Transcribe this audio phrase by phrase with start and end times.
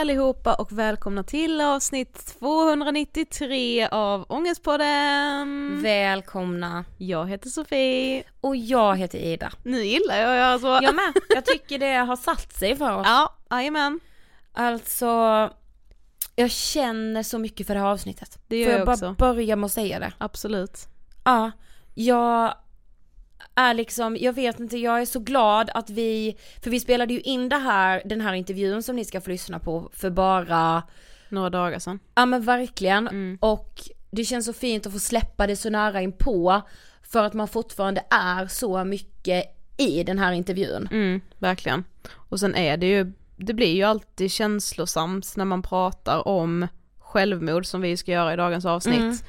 [0.00, 5.80] allihopa och välkomna till avsnitt 293 av Ångestpodden!
[5.82, 6.84] Välkomna!
[6.98, 8.22] Jag heter Sofie.
[8.40, 9.52] Och jag heter Ida.
[9.62, 10.66] Nu gillar jag jag så.
[10.82, 13.06] Jag med, jag tycker det har satt sig för oss.
[13.06, 14.00] Ja, jajamän.
[14.52, 15.50] Alltså,
[16.36, 18.38] jag känner så mycket för det här avsnittet.
[18.48, 19.14] Det gör Får jag, jag bara också.
[19.18, 20.12] börja med att säga det?
[20.18, 20.88] Absolut.
[21.24, 21.50] Ja,
[21.94, 22.54] jag
[23.54, 27.20] är liksom, jag vet inte, jag är så glad att vi, för vi spelade ju
[27.20, 30.82] in det här, den här intervjun som ni ska få lyssna på för bara,
[31.28, 31.98] Några dagar sedan.
[32.14, 33.80] ja men verkligen, och
[34.10, 36.62] det känns så fint att få släppa det så nära inpå
[37.02, 39.44] för att man fortfarande är så mycket
[39.76, 40.88] i den här intervjun.
[40.90, 41.84] Mm, verkligen.
[42.12, 46.66] Och sen är det ju, det blir ju alltid känslosamt när man pratar om
[46.98, 49.24] självmord som vi ska göra i dagens avsnitt.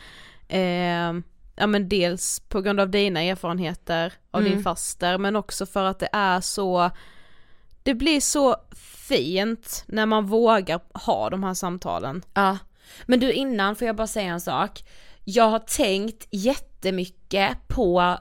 [0.47, 1.13] Eh,
[1.61, 5.99] ja men dels på grund av dina erfarenheter av din faster men också för att
[5.99, 6.91] det är så,
[7.83, 8.55] det blir så
[9.07, 12.23] fint när man vågar ha de här samtalen.
[12.33, 12.57] Ja.
[13.05, 14.83] Men du innan får jag bara säga en sak.
[15.23, 18.17] Jag har tänkt jättemycket på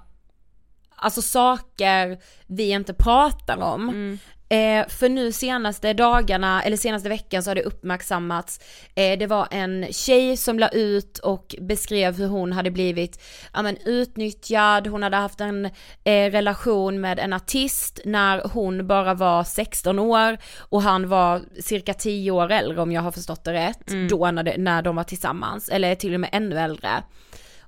[0.97, 4.19] alltså saker vi inte pratar om.
[4.53, 8.61] Eh, för nu senaste dagarna, eller senaste veckan så har det uppmärksammats,
[8.95, 13.63] eh, det var en tjej som la ut och beskrev hur hon hade blivit ja,
[13.63, 15.65] men, utnyttjad, hon hade haft en
[16.05, 21.95] eh, relation med en artist när hon bara var 16 år och han var cirka
[21.95, 25.05] 10 år äldre om jag har förstått det rätt, då när, det, när de var
[25.05, 27.03] tillsammans, eller till och med ännu äldre.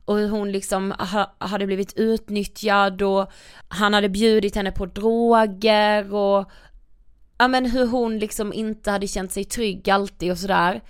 [0.04, 3.32] Och hur hon liksom ha, hade blivit utnyttjad och
[3.68, 6.50] han hade bjudit henne på droger och
[7.42, 10.80] ja men hur hon liksom inte hade känt sig trygg alltid och sådär.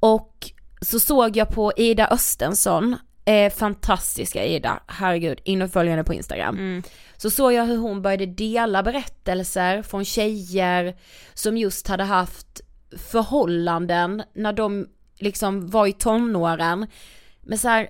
[0.00, 0.50] Och
[0.80, 6.14] så såg jag på Ida Östensson, eh, fantastiska Ida, herregud, in och följ henne på
[6.14, 6.82] Instagram.
[7.16, 10.96] Så såg jag hur hon började dela berättelser från tjejer
[11.34, 12.60] som just hade haft
[12.96, 14.88] förhållanden när de
[15.18, 16.86] liksom var i tonåren
[17.40, 17.88] med så här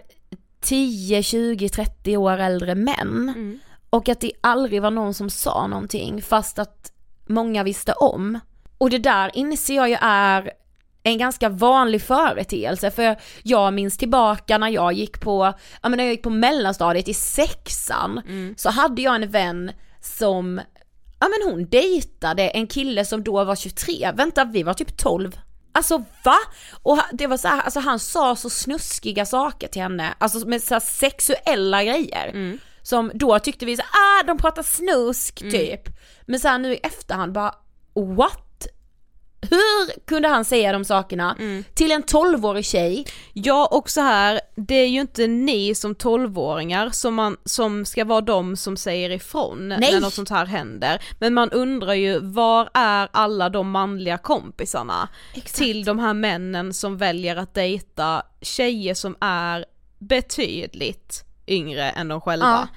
[0.60, 3.60] 10, 20, 30 år äldre män.
[3.90, 6.93] Och att det aldrig var någon som sa någonting fast att
[7.26, 8.40] många visste om.
[8.78, 10.50] Och det där inser jag ju är
[11.02, 16.04] en ganska vanlig företeelse för jag minns tillbaka när jag gick på, ja men när
[16.04, 18.20] jag gick på mellanstadiet i sexan
[18.56, 20.60] så hade jag en vän som,
[21.20, 25.40] ja men hon dejtade en kille som då var 23, vänta vi var typ 12.
[25.72, 26.36] Alltså va?
[26.82, 30.62] Och det var så här, alltså han sa så snuskiga saker till henne, alltså med
[30.62, 32.58] så sexuella grejer.
[32.84, 35.88] Som då tyckte vi så ah de pratar snusk typ.
[36.26, 37.54] Men så här nu i efterhand bara,
[38.16, 38.66] what?
[39.50, 41.36] Hur kunde han säga de sakerna
[41.74, 43.06] till en 12-årig tjej?
[43.32, 48.04] Ja och så här, det är ju inte ni som 12-åringar som, man, som ska
[48.04, 49.78] vara de som säger ifrån Nej.
[49.92, 51.02] när något sånt här händer.
[51.20, 55.08] Men man undrar ju, var är alla de manliga kompisarna
[55.52, 59.64] till de här männen som väljer att dejta tjejer som är
[59.98, 62.68] betydligt yngre än de själva?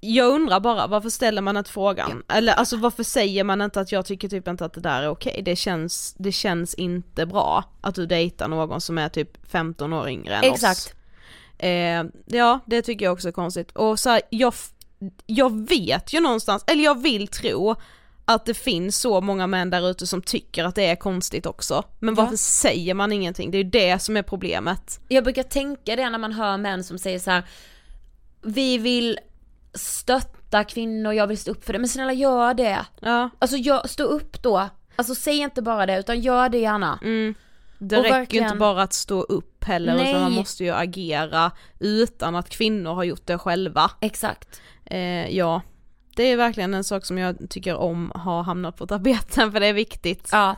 [0.00, 2.22] Jag undrar bara, varför ställer man inte frågan?
[2.28, 5.08] Eller alltså varför säger man inte att jag tycker typ inte att det där är
[5.08, 5.42] okej?
[5.44, 10.08] Det känns, det känns inte bra att du dejtar någon som är typ 15 år
[10.08, 10.54] yngre än oss.
[10.54, 10.94] Exakt.
[11.58, 13.70] Eh, ja, det tycker jag också är konstigt.
[13.72, 14.54] Och så här, jag,
[15.26, 17.74] jag vet ju någonstans, eller jag vill tro
[18.24, 21.84] att det finns så många män där ute som tycker att det är konstigt också.
[21.98, 22.22] Men Ja.
[22.22, 23.50] varför säger man ingenting?
[23.50, 25.00] Det är ju det som är problemet.
[25.08, 27.42] Jag brukar tänka det när man hör män som säger så här:
[28.42, 29.18] vi vill
[29.74, 32.86] stötta kvinnor, jag vill stå upp för det, men snälla gör det.
[33.00, 34.68] Ja, Alltså gör, stå upp då.
[34.96, 36.98] Alltså säg inte bara det utan gör det gärna.
[37.78, 40.10] det Och räcker ju verkligen- inte bara att stå upp heller Nej.
[40.10, 43.90] utan man måste ju agera utan att kvinnor har gjort det själva.
[44.00, 44.60] Exakt.
[44.86, 45.62] Eh, ja,
[46.16, 49.66] det är verkligen en sak som jag tycker om har hamnat på tapeten för det
[49.66, 50.28] är viktigt.
[50.32, 50.56] Ja.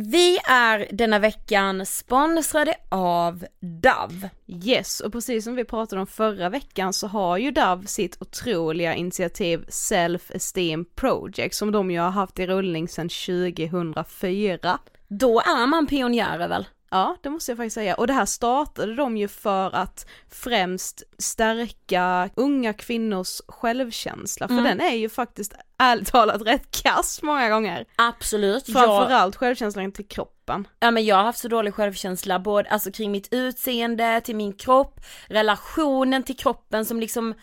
[0.00, 4.30] Vi är denna veckan sponsrade av Dove.
[4.46, 8.94] Yes, och precis som vi pratade om förra veckan så har ju Dove sitt otroliga
[8.94, 14.78] initiativ Self Esteem Project som de ju har haft i rullning sedan 2004.
[15.08, 16.66] Då är man pionjärer väl?
[16.90, 17.94] Ja, det måste jag faktiskt säga.
[17.94, 24.64] Och det här startade de ju för att främst stärka unga kvinnors självkänsla, för Mm.
[24.64, 27.84] den är ju faktiskt ärligt talat rätt kass många gånger.
[27.96, 28.68] Absolut.
[28.68, 30.68] Jag, Framförallt självkänslan till kroppen.
[30.80, 34.52] ja, men jag har haft så dålig självkänsla, både alltså kring mitt utseende, till min
[34.52, 37.34] kropp, relationen till kroppen som liksom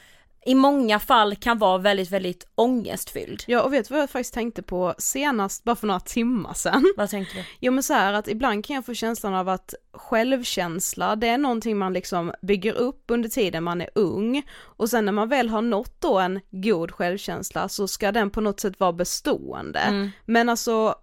[0.46, 3.44] i många fall kan vara väldigt, väldigt ångestfylld.
[3.48, 6.94] Ja, och vet du vad jag faktiskt tänkte på senast, bara för några timmar sedan?
[6.98, 7.44] Vad tänker du?
[7.60, 11.38] Jo men så här att ibland kan jag få känslan av att självkänsla, det är
[11.38, 15.50] någonting man liksom bygger upp under tiden man är ung och sen när man väl
[15.50, 19.80] har nått då en god självkänsla så ska den på något sätt vara bestående.
[19.80, 20.10] Mm.
[20.25, 20.96] Men alltså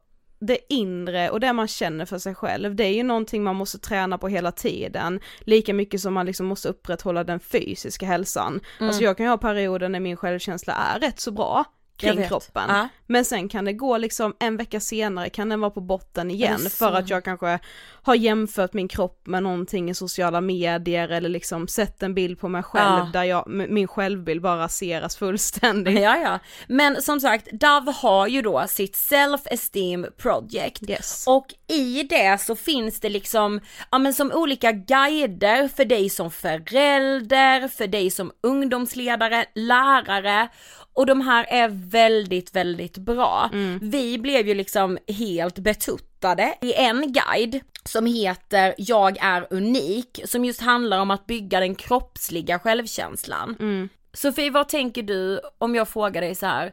[0.47, 3.79] det inre och det man känner för sig själv, det är ju någonting man måste
[3.79, 8.61] träna på hela tiden, lika mycket som man liksom måste upprätthålla den fysiska hälsan.
[8.79, 8.89] Mm.
[8.89, 11.65] Alltså jag kan ju ha perioder när min självkänsla är rätt så bra
[11.97, 12.65] kring kroppen.
[12.69, 12.89] Ja.
[13.07, 16.59] Men sen kan det gå liksom en vecka senare kan den vara på botten igen
[16.71, 17.59] för att jag kanske
[18.03, 22.49] har jämfört min kropp med någonting i sociala medier eller liksom sett en bild på
[22.49, 23.11] mig själv Ja.
[23.13, 26.01] där jag, min självbild bara raseras fullständigt.
[26.01, 26.39] Ja, ja.
[26.69, 30.91] Men som sagt, Dove har ju då sitt self-esteem project.
[30.91, 31.25] Yes.
[31.27, 36.31] Och i det så finns det liksom, ja men som olika guider för dig som
[36.31, 40.49] förälder, för dig som ungdomsledare, lärare.
[40.95, 43.51] Och de här är väldigt, väldigt bra.
[43.81, 50.45] Vi blev ju liksom helt betuttade i en guide som heter Jag är unik, som
[50.45, 53.89] just handlar om att bygga den kroppsliga självkänslan.
[54.13, 56.73] Sofie, vad tänker du om jag frågar dig så här?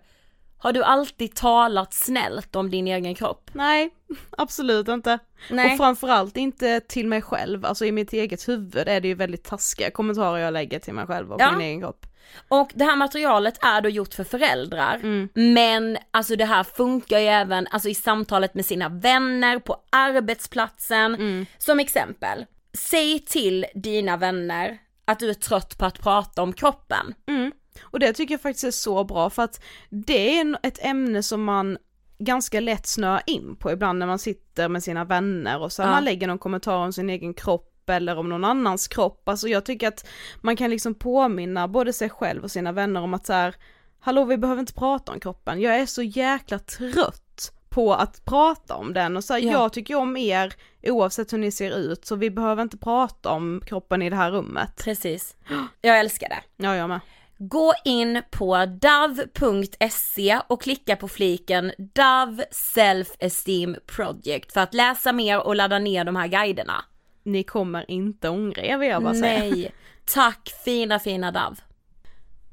[0.57, 3.49] Har du alltid talat snällt om din egen kropp?
[3.53, 3.89] Nej,
[4.38, 5.19] absolut inte.
[5.49, 5.71] Nej.
[5.71, 9.43] Och framförallt inte till mig själv, alltså i mitt eget huvud är det ju väldigt
[9.43, 11.51] taskiga kommentarer jag lägger till mig själv och Ja.
[11.51, 12.05] min egen kropp.
[12.47, 14.99] Och det här materialet är då gjort för föräldrar,
[15.33, 21.45] men alltså det här funkar ju även alltså i samtalet med sina vänner på arbetsplatsen.
[21.57, 27.13] Som exempel, säg till dina vänner att du är trött på att prata om kroppen.
[27.27, 27.51] Mm.
[27.83, 31.43] Och det tycker jag faktiskt är så bra för att det är ett ämne som
[31.43, 31.77] man
[32.19, 35.89] ganska lätt snöar in på ibland när man sitter med sina vänner och så Ja.
[35.89, 39.29] man lägger någon kommentar om sin egen kropp eller om någon annans kropp.
[39.29, 40.08] Alltså jag tycker att
[40.41, 43.55] man kan liksom påminna både sig själv och sina vänner om att så här,
[44.00, 48.75] hallå vi behöver inte prata om kroppen, jag är så jäkla trött på att prata
[48.75, 49.51] om den och så här, Ja.
[49.51, 50.53] jag tycker om er
[50.84, 54.31] oavsett hur ni ser ut så vi behöver inte prata om kroppen i det här
[54.31, 54.81] rummet.
[54.84, 55.36] Precis.
[55.81, 56.39] Jag älskar det.
[56.58, 57.00] Ja, jag med.
[57.38, 65.12] Gå in på dove.se och klicka på fliken Dove Self Esteem Project för att läsa
[65.13, 66.86] mer och ladda ner de här guiderna.
[67.23, 69.39] Ni kommer inte ångra er vill jag bara säga.
[69.39, 69.71] Nej,
[70.05, 71.55] tack fina fina Dove.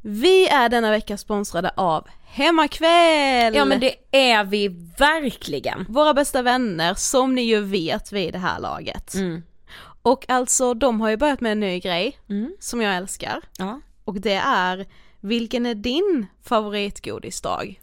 [0.02, 3.54] Vi är denna vecka sponsrade av Hemmakväll!
[3.54, 4.68] Ja men det är vi
[4.98, 5.86] verkligen.
[5.88, 9.14] Våra bästa vänner som ni ju vet vid det här laget.
[9.14, 9.42] Mm.
[10.02, 12.56] Och alltså de har ju börjat med en ny grej Mm.
[12.60, 13.40] som jag älskar.
[13.58, 13.80] Ja.
[14.04, 14.86] Och det är,
[15.20, 17.80] vilken är din favoritgodisdag?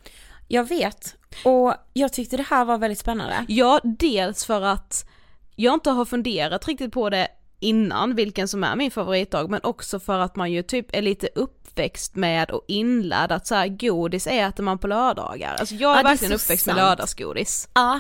[0.47, 1.15] Jag vet.
[1.45, 3.45] Och jag tyckte det här var väldigt spännande.
[3.47, 5.09] Ja, dels för att
[5.55, 7.27] jag inte har funderat riktigt på det
[7.59, 11.29] innan, vilken som är min favoritdag, men också för att man ju typ är lite
[11.35, 15.55] uppväxt med och inlärd att så här, godis äter man på lördagar.
[15.59, 16.85] Alltså jag är Ja, är verkligen så uppväxt med sant.
[16.85, 17.69] lördagsgodis.
[17.73, 17.99] Ja.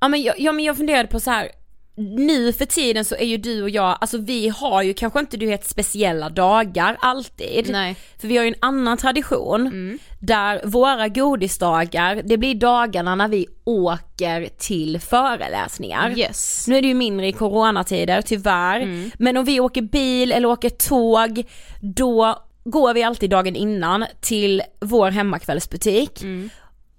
[0.00, 1.50] Ja men jag, ja, men jag funderade på så här.
[2.00, 5.36] Nu för tiden så är ju du och jag, alltså vi har ju kanske inte
[5.36, 7.70] du vet speciella dagar alltid.
[7.70, 7.96] Nej.
[8.18, 13.46] För vi har ju en annan tradition där våra godisdagar, det blir dagarna när vi
[13.64, 16.18] åker till föreläsningar.
[16.18, 16.68] Yes.
[16.68, 20.70] Nu är det ju mindre i coronatider tyvärr, men om vi åker bil eller åker
[20.70, 21.44] tåg,
[21.80, 26.22] då går vi alltid dagen innan till vår hemmakvällsbutik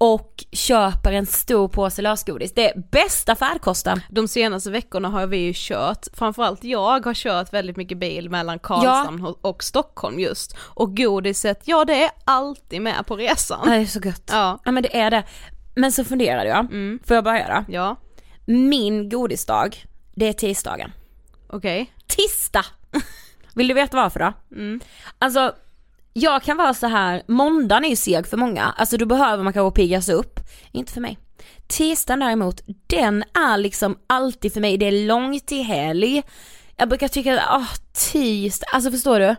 [0.04, 2.54] och köper en stor påse lösgodis.
[2.54, 4.02] Det är bästa färdkosten.
[4.10, 8.60] De senaste veckorna har vi ju kört, framförallt jag har kört väldigt mycket bil mellan
[8.60, 10.56] Karlshamn och- och Stockholm just.
[10.60, 13.70] Och godiset, ja det är alltid med på resan.
[13.70, 14.30] Det är så gött.
[14.32, 14.60] Ja.
[14.66, 15.24] Ja men det är det.
[15.76, 16.68] Men så funderade jag,
[17.08, 17.74] får jag börja då?
[17.74, 17.96] Ja,
[18.46, 20.92] Min godisdag, det är tisdagen.
[21.50, 21.94] okej.
[22.08, 22.66] Tisdag!
[23.56, 24.34] Vill du veta varför då?
[25.20, 25.56] Alltså,
[26.14, 29.54] jag kan vara så här, måndagen är ju seg för många, alltså då behöver man
[29.54, 30.40] kanske piggas upp.
[30.72, 31.18] Inte för mig.
[31.68, 36.24] Tisdagen däremot, den är liksom alltid för mig, det är långt till helg.
[36.78, 37.68] Jag brukar tycka att, ah,
[38.12, 39.36] tisdag, alltså förstår du?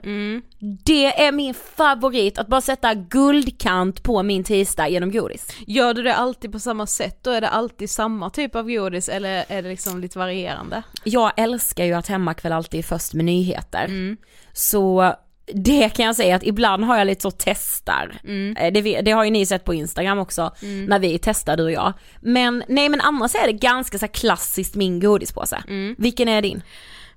[0.84, 5.48] Det är min favorit, att bara sätta guldkant på min tisdag genom godis.
[5.66, 7.18] Gör du det alltid på samma sätt?
[7.22, 10.82] Då är det alltid samma typ av godis eller är det liksom lite varierande?
[11.04, 14.16] Jag älskar ju att hemmakväll alltid är först med nyheter.
[14.52, 15.14] Så
[15.54, 18.20] det kan jag säga att ibland har jag lite så testar.
[18.24, 18.56] Mm.
[18.56, 20.54] Eh, Det, det har ju ni sett på Instagram också
[20.88, 21.92] när vi testar du och jag.
[22.20, 25.62] Men nej men annars är det ganska så klassiskt min godispåse.
[25.68, 25.94] Mm.
[25.98, 26.62] Vilken är din?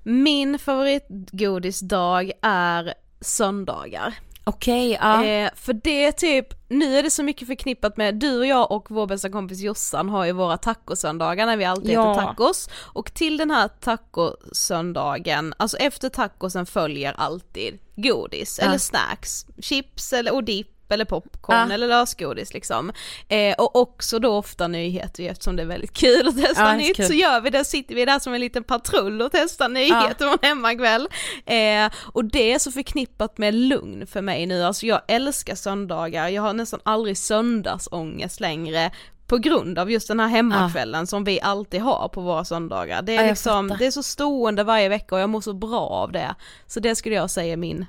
[0.02, 4.14] Min favoritgodisdag är söndagar.
[4.48, 5.24] Okej, ja.
[5.24, 8.70] Eh, för det är typ, nu är det så mycket förknippat med, du och jag
[8.72, 12.12] och vår bästa kompis Jossan har ju våra tacosöndagar när vi alltid Ja.
[12.12, 12.68] äter tacos.
[12.74, 18.66] Och till den här tacosöndagen, alltså efter tacosen följer alltid godis Ja.
[18.68, 21.74] eller snacks, chips eller och dipp eller popcorn Ja.
[21.74, 22.92] eller lösgodis liksom.
[23.28, 27.06] Eh, och också då ofta nyheter eftersom det är väldigt kul att testa Ja, nytt
[27.06, 30.32] så gör vi det, sitter vi där som en liten patrull och testar nyheter på
[30.42, 31.08] en hemmakväll.
[31.46, 36.28] Eh, och det är så förknippat med lugn för mig nu, alltså jag älskar söndagar,
[36.28, 38.90] jag har nästan aldrig söndagsångest längre
[39.26, 43.02] på grund av just den här hemmakvällen som vi alltid har på våra söndagar.
[43.02, 43.78] Det Ja, är jag liksom, fattar.
[43.78, 46.34] det är så stående varje vecka och jag mår så bra av det.
[46.66, 47.86] Så det skulle jag säga är min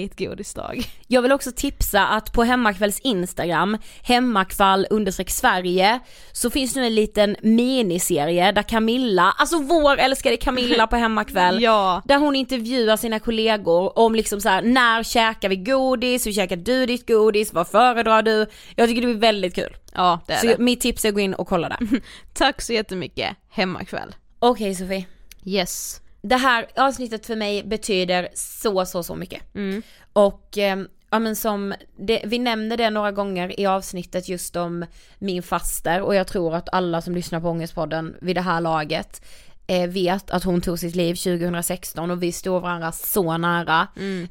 [0.00, 0.82] favoritgodisdag.
[1.06, 5.98] Jag vill också tipsa att på Hemmakvälls Instagram, hemmakvall understreck Sverige,
[6.32, 12.02] så finns nu en liten miniserie där Camilla, alltså vår älskade Camilla på Hemmakväll, Ja.
[12.04, 16.56] där hon intervjuar sina kollegor om liksom så här: när käkar vi godis, hur käkar
[16.56, 18.46] du ditt godis, vad föredrar du?
[18.76, 19.76] Jag tycker det är väldigt kul.
[19.96, 20.58] Ja det är Så det.
[20.58, 21.78] mitt tips är att gå in och kolla där.
[22.32, 24.14] Tack så jättemycket, hemmakväll.
[24.38, 25.06] Okej Sofie.
[25.44, 26.00] Yes.
[26.22, 29.54] Det här avsnittet för mig betyder så, så, så mycket.
[29.54, 29.82] Mm.
[30.12, 30.78] Och eh,
[31.10, 34.84] ja men som, det, vi nämner det några gånger i avsnittet just om
[35.18, 39.24] min faster och jag tror att alla som lyssnar på Ångestpodden vid det här laget
[39.66, 43.88] eh, vet att hon tog sitt liv 2016 och vi stod varandra så nära.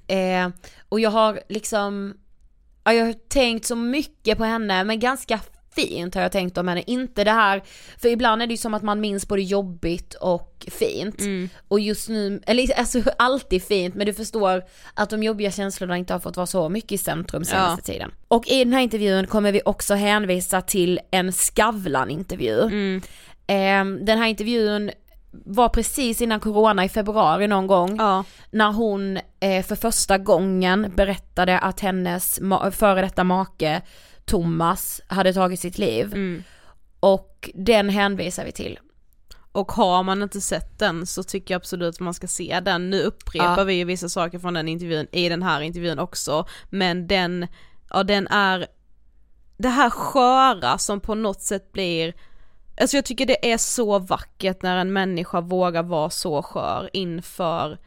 [0.08, 0.50] Eh,
[0.90, 2.14] och jag har liksom,
[2.84, 5.40] ja, jag har tänkt så mycket på henne men ganska
[5.76, 7.64] fint har jag tänkt om henne, inte det här,
[7.98, 11.22] för ibland är det ju som att man minns både jobbigt och fint.
[11.68, 14.64] Och just nu, eller alltså alltid fint men du förstår
[14.94, 18.12] att de jobbiga känslorna inte har fått vara så mycket i centrum senaste tiden.
[18.28, 22.62] Och i den här intervjun kommer vi också hänvisa till en Skavlan-intervju.
[23.48, 24.92] Eh, den här intervjun
[25.46, 28.24] var precis innan corona i februari någon gång Ja.
[28.52, 32.40] när hon eh, för första gången berättade att hennes
[32.72, 33.82] före detta make
[34.26, 36.06] Thomas hade tagit sitt liv.
[36.14, 36.44] Mm.
[37.00, 38.80] Och den hänvisar vi till.
[39.52, 42.90] Och har man inte sett den så tycker jag absolut att man ska se den.
[42.90, 43.64] Nu upprepar Ja.
[43.64, 47.48] vi ju vissa saker från den intervjun i den här intervjun också, men den,
[47.90, 48.68] ja den är,
[49.58, 52.14] det här sköra som på något sätt blir
[52.82, 57.78] Alltså jag tycker det är så vackert när en människa vågar vara så skör inför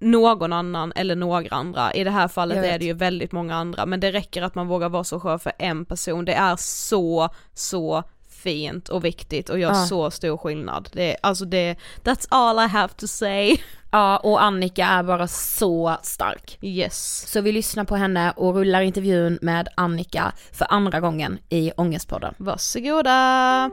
[0.00, 1.92] någon annan eller några andra.
[1.94, 4.68] I det här fallet är det ju väldigt många andra men det räcker att man
[4.68, 6.24] vågar vara så skör för en person.
[6.24, 8.02] Det är så, så
[8.42, 9.74] fint och viktigt och gör Ja.
[9.86, 10.88] så stor skillnad.
[10.92, 13.56] Det, alltså det, that's all I have to say.
[13.92, 16.58] Ja, och Annika är bara så stark.
[16.62, 17.24] Yes.
[17.30, 22.34] Så vi lyssnar på henne och rullar intervjun med Annika för andra gången i Ångestpodden.
[22.38, 23.70] Varsågoda!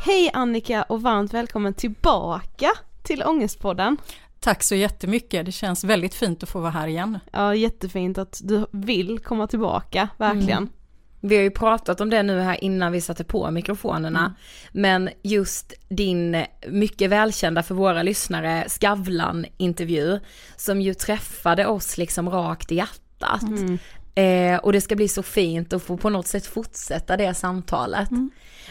[0.00, 2.70] Hej Annika och varmt välkommen tillbaka
[3.02, 3.96] till Ångestpodden.
[4.40, 5.46] Tack så jättemycket.
[5.46, 7.18] Det känns väldigt fint att få vara här igen.
[7.32, 10.68] Ja, jättefint att du vill komma tillbaka, verkligen.
[11.20, 14.34] Vi har ju pratat om det nu här innan vi satte på mikrofonerna.
[14.72, 20.20] Men just din mycket välkända för våra lyssnare Skavlan-intervju
[20.56, 23.42] som ju träffade oss liksom rakt i hjärtat.
[24.18, 28.08] Eh, och det ska bli så fint att få på något sätt fortsätta det samtalet.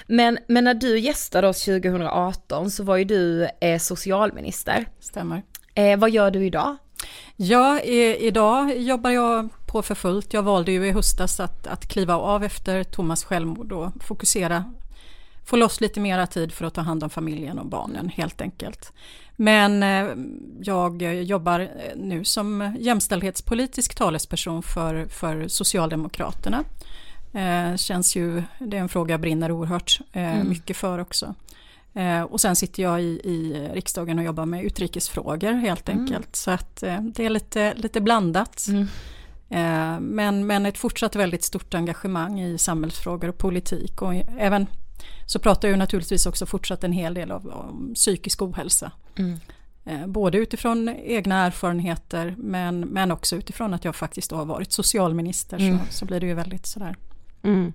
[0.08, 4.86] Men, men när du gästade oss 2018 så var ju du eh, socialminister.
[5.00, 5.44] Stämmer.
[5.74, 6.78] Eh, vad gör du idag?
[7.36, 10.34] Ja, i, idag jobbar jag på för fullt.
[10.34, 14.64] Jag valde ju i höstas att, att kliva av efter Thomas självmord och fokusera,
[15.48, 18.94] få loss lite mera tid för att ta hand om familjen och barnen helt enkelt.
[19.36, 20.16] Men eh,
[20.62, 26.64] jag jobbar eh, nu som jämställdhetspolitisk talesperson för, för Socialdemokraterna.
[27.34, 31.36] Eh, känns ju, det är en fråga jag brinner oerhört eh, mycket för också.
[32.30, 36.36] Och sen sitter jag i, i riksdagen och jobbar med utrikesfrågor helt enkelt.
[36.36, 38.68] Så att det är lite, lite blandat.
[39.50, 44.02] Eh, men, men ett fortsatt väldigt stort engagemang i samhällsfrågor och politik.
[44.02, 44.68] Och även
[45.28, 48.92] så pratar jag naturligtvis också fortsatt en hel del av, om psykisk ohälsa.
[49.86, 55.58] Eh, både utifrån egna erfarenheter men, men också utifrån att jag faktiskt har varit socialminister
[55.60, 56.96] så, så blir det ju väldigt sådär.
[57.44, 57.74] Mm.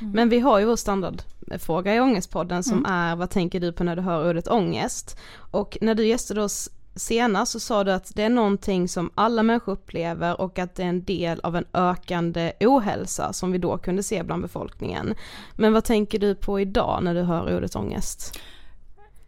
[0.00, 3.96] Men vi har ju vår standardfråga i Ångestpodden som är vad tänker du på när
[3.96, 5.18] du hör ordet ångest?
[5.34, 9.42] Och när du gästade oss senast så sa du att det är någonting som alla
[9.42, 13.78] människor upplever och att det är en del av en ökande ohälsa som vi då
[13.78, 15.14] kunde se bland befolkningen.
[15.56, 18.38] Men vad tänker du på idag när du hör ordet ångest?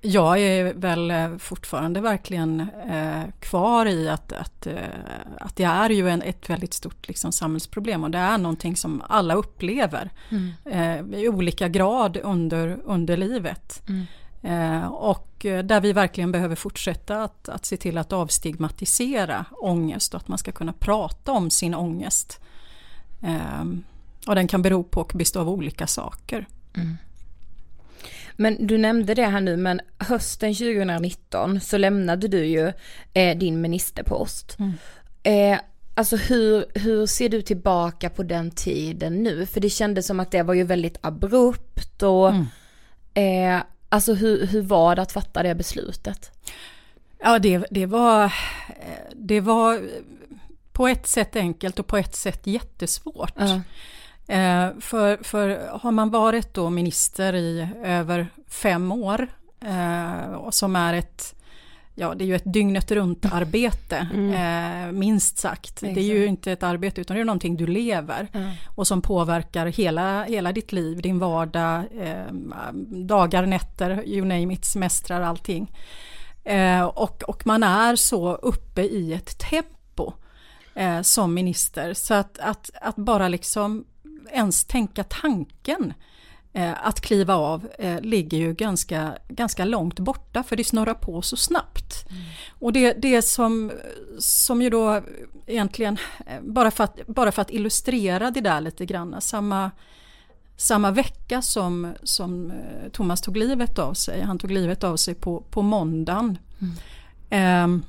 [0.00, 4.74] Jag är väl eh, fortfarande verkligen eh, kvar i att, att, eh,
[5.40, 9.02] att det är ju en, ett väldigt stort liksom, samhällsproblem och det är någonting som
[9.08, 10.52] alla upplever mm.
[10.64, 13.82] eh, i olika grad under, under livet.
[13.88, 14.06] Mm.
[14.46, 20.14] Eh, och eh, där vi verkligen behöver fortsätta att, att se till att avstigmatisera ångest
[20.14, 22.40] och att man ska kunna prata om sin ångest.
[24.26, 26.46] och den kan bero på och bestå av olika saker.
[26.76, 26.96] Mm.
[28.36, 32.72] Men du nämnde det här nu, men hösten 2019 så lämnade du ju
[33.14, 34.56] eh, din ministerpost.
[34.58, 34.72] Mm.
[35.22, 35.60] Eh,
[35.94, 39.46] alltså hur, hur ser du tillbaka på den tiden nu?
[39.46, 42.46] För det kändes som att det var ju väldigt abrupt och mm.
[43.14, 43.62] eh,
[43.96, 46.30] alltså hur, hur var det att fatta det beslutet?
[47.18, 48.32] Ja, det, det var,
[49.14, 49.82] det var
[50.72, 53.40] på ett sätt enkelt och på ett sätt jättesvårt.
[53.40, 53.58] Uh.
[54.28, 59.28] Eh, för, för har man varit då minister i över fem år,
[59.60, 61.34] eh, och som är ett
[61.98, 64.86] Ja, det är ju ett dygnet runt arbete, mm.
[64.86, 65.70] eh, minst sagt.
[65.70, 65.94] Exakt.
[65.94, 68.50] Det är ju inte ett arbete utan det är någonting du lever mm.
[68.66, 72.32] och som påverkar hela, hela ditt liv, din vardag, eh,
[73.06, 75.72] dagar, nätter, you name it, semestrar, allting.
[76.44, 80.12] Eh, och, och man är så uppe i ett tempo
[80.74, 83.84] eh, som minister så att, att, att bara liksom
[84.32, 85.94] ens tänka tanken
[86.62, 91.36] att kliva av eh, ligger ju ganska, ganska långt borta för det snurrar på så
[91.36, 92.06] snabbt.
[92.10, 92.22] Mm.
[92.58, 93.72] Och det, det som,
[94.18, 95.02] som ju då
[95.46, 99.70] egentligen, eh, bara för, att, bara för att illustrera det där lite grann, samma,
[100.56, 102.52] samma vecka som, som
[102.92, 106.38] Thomas tog livet av sig, han tog livet av sig på, på måndagen.
[106.60, 106.74] Mm.
[107.30, 107.86] Eh,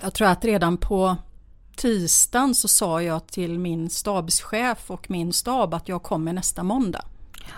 [0.00, 1.16] jag tror att redan på
[1.76, 7.04] tisdagen så sa jag till min stabschef och min stab att jag kommer nästa måndag.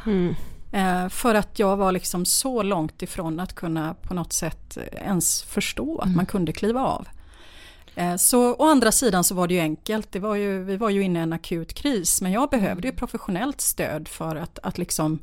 [0.06, 0.34] Mm.
[1.10, 5.98] För att jag var liksom så långt ifrån att kunna på något sätt ens förstå
[5.98, 6.16] att mm.
[6.16, 7.08] man kunde kliva av.
[7.94, 10.90] Eh, så å andra sidan så var det ju enkelt, det var ju, vi var
[10.90, 12.98] ju inne i en akut kris men jag behövde ju mm.
[12.98, 15.18] professionellt stöd för att, att liksom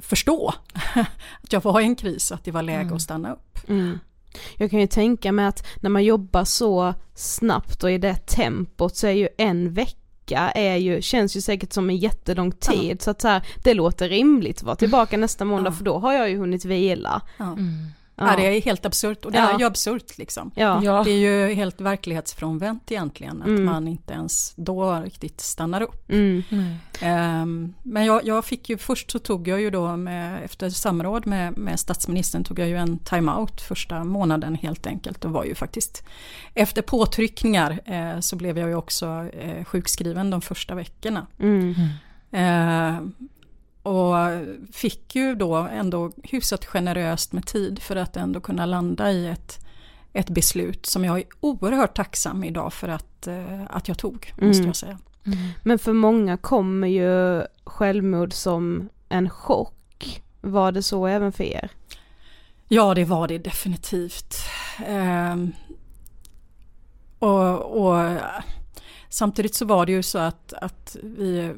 [0.00, 0.54] förstå
[1.42, 2.94] att jag var i en kris, att det var läge mm.
[2.94, 3.58] att stanna upp.
[3.68, 3.98] Mm.
[4.56, 8.96] Jag kan ju tänka mig att när man jobbar så snabbt och i det tempot
[8.96, 9.98] så är ju en vecka
[10.32, 13.04] är ju, känns ju säkert som en jättelång tid ja.
[13.04, 15.76] så att så här, det låter rimligt att vara tillbaka nästa måndag ja.
[15.76, 17.22] för då har jag ju hunnit vila.
[17.36, 17.44] Ja.
[17.44, 17.86] Mm.
[18.16, 18.30] Ja.
[18.30, 18.36] ja.
[18.36, 19.54] det är helt absurt och det ja.
[19.54, 20.50] är ju absurt liksom.
[20.54, 21.02] Ja.
[21.04, 23.64] Det är ju helt verklighetsfrånvänt egentligen att mm.
[23.64, 26.10] man inte ens då riktigt stannar upp.
[26.10, 26.42] Mm.
[27.42, 31.26] Um, men jag, jag, fick ju, först så tog jag ju då med, efter samråd
[31.26, 35.54] med, med statsministern tog jag ju en timeout första månaden helt enkelt och var ju
[35.54, 36.04] faktiskt
[36.54, 41.26] efter påtryckningar eh, så blev jag ju också eh, sjukskriven de första veckorna.
[41.38, 41.74] Mm.
[42.30, 43.00] Eh,
[43.84, 44.16] och
[44.72, 49.66] fick ju då ändå hyfsat generöst med tid för att ändå kunna landa i ett,
[50.12, 54.48] ett beslut som jag är oerhört tacksam idag för att, eh, att jag tog, mm.
[54.48, 54.98] måste jag säga.
[55.26, 55.38] Mm.
[55.62, 60.22] Men för många kommer ju självmord som en chock.
[60.40, 61.70] Var det så även för er?
[62.68, 64.36] Ja, det var det definitivt.
[64.86, 65.52] Ehm,
[67.18, 68.18] och, och
[69.14, 71.52] Samtidigt så var det ju så att, att vi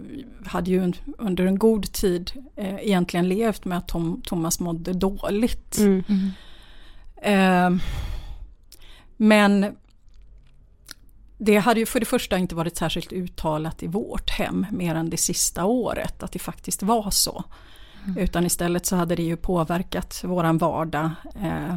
[0.47, 5.79] hade ju under en god tid eh, egentligen levt med att Tom, Thomas mådde dåligt.
[5.79, 6.05] Mm.
[6.09, 6.31] Mm.
[7.17, 7.83] Eh,
[9.17, 9.77] men
[11.39, 15.11] det hade ju för det första inte varit särskilt uttalat i vårt hem mer än
[15.11, 17.45] det sista året att det faktiskt var så.
[18.05, 18.19] Mm.
[18.19, 21.11] Utan istället så hade det ju påverkat våran vardag.
[21.43, 21.77] Eh,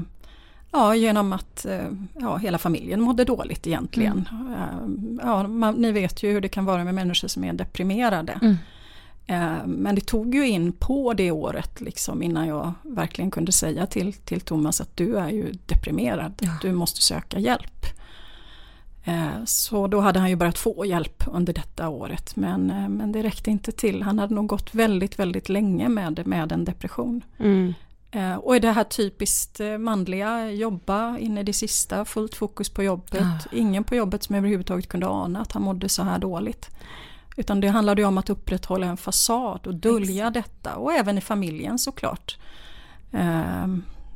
[0.71, 4.29] Ja, genom att eh, ja, hela familjen mådde dåligt egentligen.
[4.31, 4.53] Mm.
[4.53, 8.39] Eh, ja, man, ni vet ju hur det kan vara med människor som är deprimerade.
[8.41, 8.57] Mm.
[9.27, 13.85] Eh, men det tog ju in på det året liksom innan jag verkligen kunde säga
[13.85, 16.51] till, till Thomas att du är ju deprimerad, ja.
[16.61, 17.85] du måste söka hjälp.
[19.45, 22.65] Så då hade han ju börjat få hjälp under detta året men,
[22.97, 24.03] men det räckte inte till.
[24.03, 27.23] Han hade nog gått väldigt, väldigt länge med, med en depression.
[27.37, 27.73] Mm.
[28.11, 32.69] Eh, och är det här typiskt eh, manliga, jobba in i det sista, fullt fokus
[32.69, 33.21] på jobbet.
[33.21, 33.39] Ah.
[33.51, 36.69] Ingen på jobbet som överhuvudtaget kunde ana att han mådde så här dåligt.
[37.35, 40.33] Utan det handlade om att upprätthålla en fasad och dölja Exakt.
[40.33, 42.37] detta och även i familjen såklart.
[43.11, 43.67] Eh,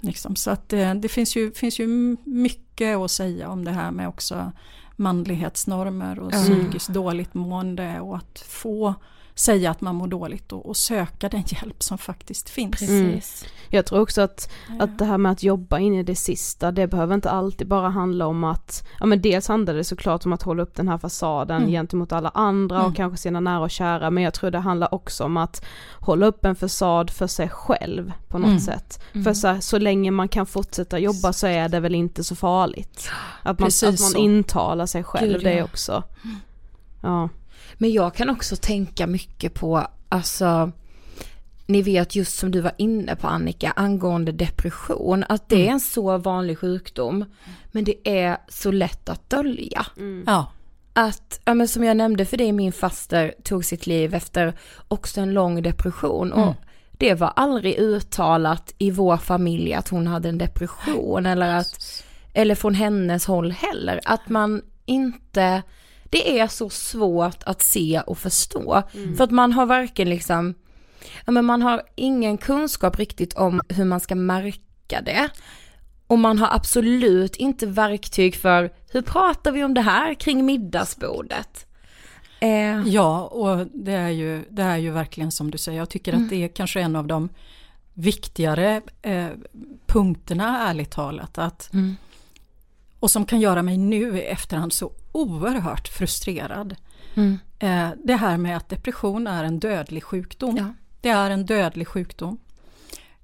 [0.01, 0.36] liksom.
[0.36, 4.08] Så att det, det, finns, ju, finns ju mycket att säga om det här med
[4.08, 4.51] också
[4.95, 6.43] manlighetsnormer och mm.
[6.43, 8.95] psykiskt dåligt mående och att få
[9.36, 12.80] säga att man mår dåligt och, och söka den hjälp som faktiskt finns.
[12.80, 13.46] Precis.
[13.69, 16.88] Jag tror också att, att det här med att jobba in i det sista, det
[16.88, 20.41] behöver inte alltid bara handla om att, ja men dels handlar det såklart om att
[20.43, 21.72] hålla upp den här fasaden Mm.
[21.72, 22.96] gentemot alla andra och Mm.
[22.96, 25.65] kanske sina nära och kära, men jag tror det handlar också om att
[26.00, 28.60] hålla upp en fasad för sig själv på något Mm.
[28.60, 29.04] sätt.
[29.13, 29.24] Mm.
[29.24, 32.36] För så, här, så länge man kan fortsätta jobba så är det väl inte så
[32.36, 33.10] farligt.
[33.43, 34.17] Att man, Precis att man så.
[34.17, 35.63] intalar sig själv Gud, det ja.
[35.63, 36.04] också.
[37.02, 37.30] Ja.
[37.77, 40.71] Men jag kan också tänka mycket på, alltså,
[41.65, 45.79] ni vet just som du var inne på Annika, angående depression, att det är en
[45.79, 47.25] så vanlig sjukdom,
[47.71, 49.86] men det är så lätt att dölja.
[50.25, 50.51] Ja,
[50.93, 54.53] Att, ja men som jag nämnde för dig, min faster tog sitt liv efter
[54.88, 56.31] också en lång depression.
[56.33, 56.53] Och Mm.
[56.91, 62.55] det var aldrig uttalat i vår familj att hon hade en depression eller att, eller
[62.55, 65.62] från hennes håll heller, att man inte,
[66.13, 68.84] det är så svårt att se och förstå.
[69.17, 70.54] För att man har varken liksom,
[71.26, 75.30] ja men man har ingen kunskap riktigt om hur man ska märka det.
[76.08, 81.65] Och man har absolut inte verktyg för hur pratar vi om det här kring middagsbordet.
[82.39, 86.13] Eh, ja och det är, ju, det är ju verkligen som du säger, jag tycker
[86.13, 87.30] att det är kanske en av de
[87.93, 89.28] viktigare eh,
[89.86, 91.38] punkterna ärligt talat.
[91.38, 91.95] Att, Mm.
[93.03, 96.75] Och som kan göra mig nu i efterhand så oerhört frustrerad.
[97.15, 97.39] Mm.
[97.59, 100.57] Eh, det här med att depression är en dödlig sjukdom.
[100.57, 100.73] Ja.
[101.01, 102.37] Det är en dödlig sjukdom.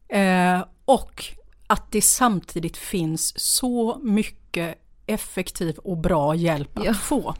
[0.07, 1.25] Eh, och
[1.67, 6.93] att det samtidigt finns så mycket effektiv och bra hjälp att Ja.
[6.93, 7.35] få.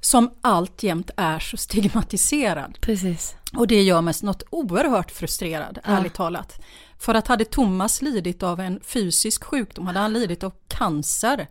[0.00, 2.78] Som alltjämt är så stigmatiserad.
[2.80, 3.36] Precis.
[3.56, 5.90] Och det gör mig något oerhört frustrerad, Ja.
[5.90, 6.60] ärligt talat.
[6.98, 11.46] För att hade Thomas lidit av en fysisk sjukdom, hade han lidit av cancer,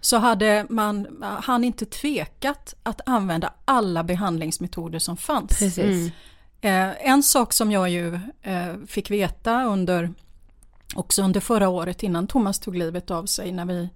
[0.00, 5.58] så hade man, han inte tvekat att använda alla behandlingsmetoder som fanns.
[5.58, 6.12] Precis.
[6.60, 10.14] Eh, en sak som jag ju eh, fick veta under,
[10.94, 13.88] också under förra året innan Thomas tog livet av sig när vi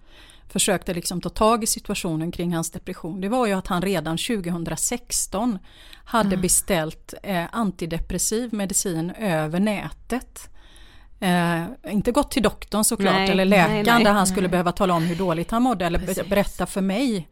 [0.48, 4.16] försökte liksom ta tag i situationen kring hans depression, det var ju att han redan
[4.18, 5.58] 2016
[6.04, 10.50] hade beställt eh, antidepressiv medicin över nätet.
[11.20, 14.94] Eh, inte gått till doktorn såklart, Nej, eller läkaren nej, där han skulle behöva tala
[14.94, 16.28] om hur dåligt han mådde eller Precis.
[16.28, 17.28] berätta för mig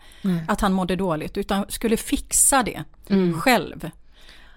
[0.48, 3.40] att han mådde dåligt, utan skulle fixa det Mm.
[3.40, 3.90] själv.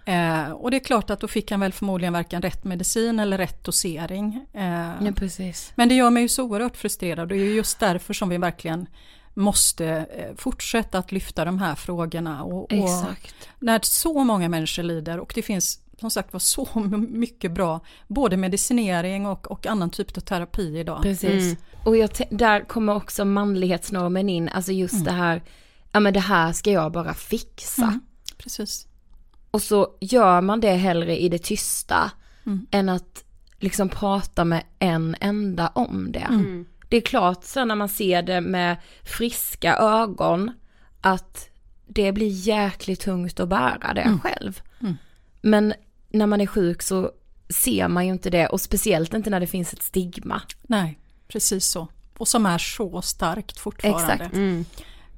[0.08, 3.38] Eh, och det är klart att då fick han väl förmodligen varken rätt medicin eller
[3.38, 4.46] rätt dosering.
[4.54, 5.72] Eh, Ja, precis.
[5.76, 8.30] men det gör mig ju så oerhört frustrerad och det är ju just därför som
[8.30, 8.88] vi verkligen
[9.34, 12.44] måste eh, fortsätta att lyfta de här frågorna.
[12.44, 13.50] Och, och Exakt.
[13.60, 16.68] när så många människor lider och det finns som sagt var så
[17.10, 21.02] mycket bra, både medicinering och, och annan typ av terapi idag.
[21.02, 21.58] Precis.
[21.86, 25.44] Och jag där kommer också manlighetsnormen in, alltså just det här,
[25.92, 27.84] ja men det här ska jag bara fixa.
[27.84, 28.00] Mm.
[28.38, 28.87] Precis.
[29.58, 32.12] Och så gör man det hellre i det tysta
[32.46, 32.68] Mm.
[32.72, 33.24] än att
[33.60, 36.20] liksom prata med en enda om det.
[36.20, 36.66] Mm.
[36.90, 40.52] Det är klart sen när man ser det med friska ögon
[41.02, 41.50] att
[41.88, 44.62] det blir jäkligt tungt att bära det själv.
[44.82, 44.96] Mm.
[45.42, 45.74] Men
[46.10, 47.12] när man är sjuk så
[47.50, 50.42] ser man ju inte det och speciellt inte när det finns ett stigma.
[50.62, 51.88] Nej, precis så.
[52.18, 54.14] Och som är så starkt fortfarande.
[54.14, 54.36] Exakt.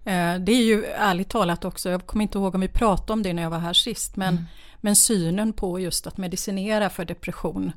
[0.06, 0.36] Mm.
[0.36, 3.24] Eh, Det är ju ärligt talat också, jag kommer inte ihåg om vi pratade om
[3.24, 4.46] det när jag var här sist, men, Mm.
[4.82, 7.72] men synen på just att medicinera för depression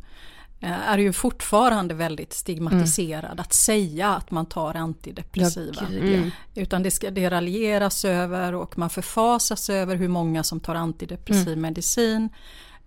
[0.60, 3.40] eh, är ju fortfarande väldigt stigmatiserad.
[3.40, 5.82] Att säga att man tar antidepressiva.
[5.90, 6.30] Mm.
[6.54, 6.62] ja.
[6.62, 11.48] Utan det ska det raljeras över och man förfasas över hur många som tar antidepressiv
[11.48, 11.60] Mm.
[11.60, 12.28] medicin.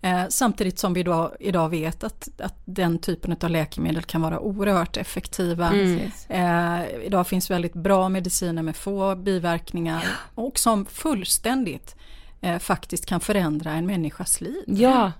[0.05, 4.39] Eh, samtidigt som vi då, idag vet att, att den typen av läkemedel kan vara
[4.39, 5.69] oerhört effektiva.
[5.69, 6.29] Precis.
[6.29, 10.03] Eh, idag finns väldigt bra mediciner med få biverkningar
[10.35, 11.95] och som fullständigt
[12.41, 14.63] eh, faktiskt kan förändra en människas liv.
[14.67, 15.11] Ja,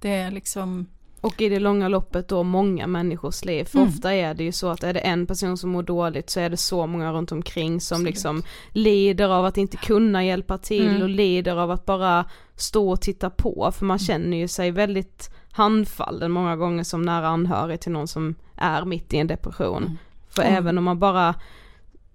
[0.00, 0.86] Det är liksom,
[1.24, 3.64] Och i det långa loppet då många människors liv.
[3.64, 3.88] För Mm.
[3.90, 6.50] ofta är det ju så att är det en person som mår dåligt så är
[6.50, 8.10] det så många runt omkring som Absolut.
[8.10, 11.02] liksom lider av att inte kunna hjälpa till Mm.
[11.02, 12.24] och lider av att bara
[12.56, 13.72] stå och titta på.
[13.74, 18.34] För man känner ju sig väldigt handfallen många gånger som nära anhörig till någon som
[18.56, 19.82] är mitt i en depression.
[19.82, 19.96] Mm.
[20.28, 20.54] För Mm.
[20.54, 21.34] även om man bara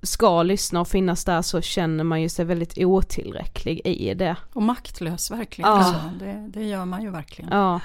[0.02, 4.36] ska lyssna och finnas där så känner man ju sig väldigt otillräcklig i det.
[4.54, 5.70] och maktlös verkligen.
[5.72, 5.78] Ja.
[5.78, 7.52] Alltså, det, det gör man ju verkligen.
[7.54, 7.80] Ja.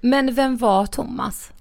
[0.00, 1.52] Men vem var Thomas?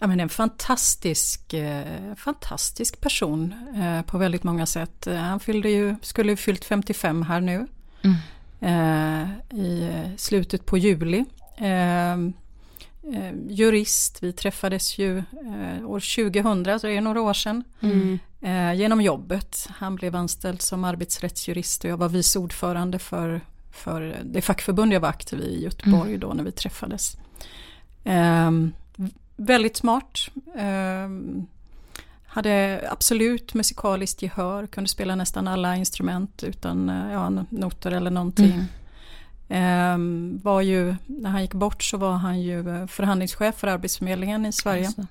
[0.00, 5.06] Ja, men en fantastisk, eh, fantastisk person eh, på väldigt många sätt.
[5.06, 7.66] Eh, han fyllde ju, skulle ju fyllt 55 här nu
[8.60, 11.24] eh, i slutet på juli.
[11.56, 17.64] Eh, eh, jurist, vi träffades ju eh, år 2000, så det är några år sedan,
[17.80, 18.18] Mm.
[18.76, 19.68] genom jobbet.
[19.70, 23.40] Han blev anställd som arbetsrättsjurist och jag var vice ordförande för,
[23.72, 26.20] för det fackförbund jag var aktiv i i Göteborg mm.
[26.20, 27.16] då när vi träffades.
[28.08, 28.50] Eh,
[29.36, 30.18] väldigt smart.
[30.56, 31.08] Eh,
[32.26, 38.68] hade absolut musikaliskt gehör, kunde spela nästan alla instrument utan eh, ja, noter eller någonting.
[39.48, 40.38] Mm.
[40.38, 44.46] Eh, var ju, när han gick bort så var han ju eh, förhandlingschef för Arbetsförmedlingen
[44.46, 44.86] i Sverige.
[44.86, 45.06] Alltså.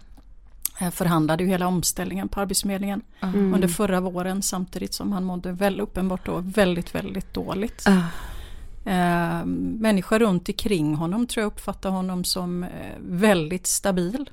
[0.91, 3.53] Förhandlade ju hela omställningen på Arbetsförmedlingen mm.
[3.53, 7.87] under förra våren samtidigt som han mådde väl uppenbart då väldigt, väldigt dåligt.
[7.87, 8.05] Uh.
[8.85, 9.45] Eh,
[9.79, 14.29] människor runt omkring honom tror jag uppfattar honom som eh, väldigt stabil.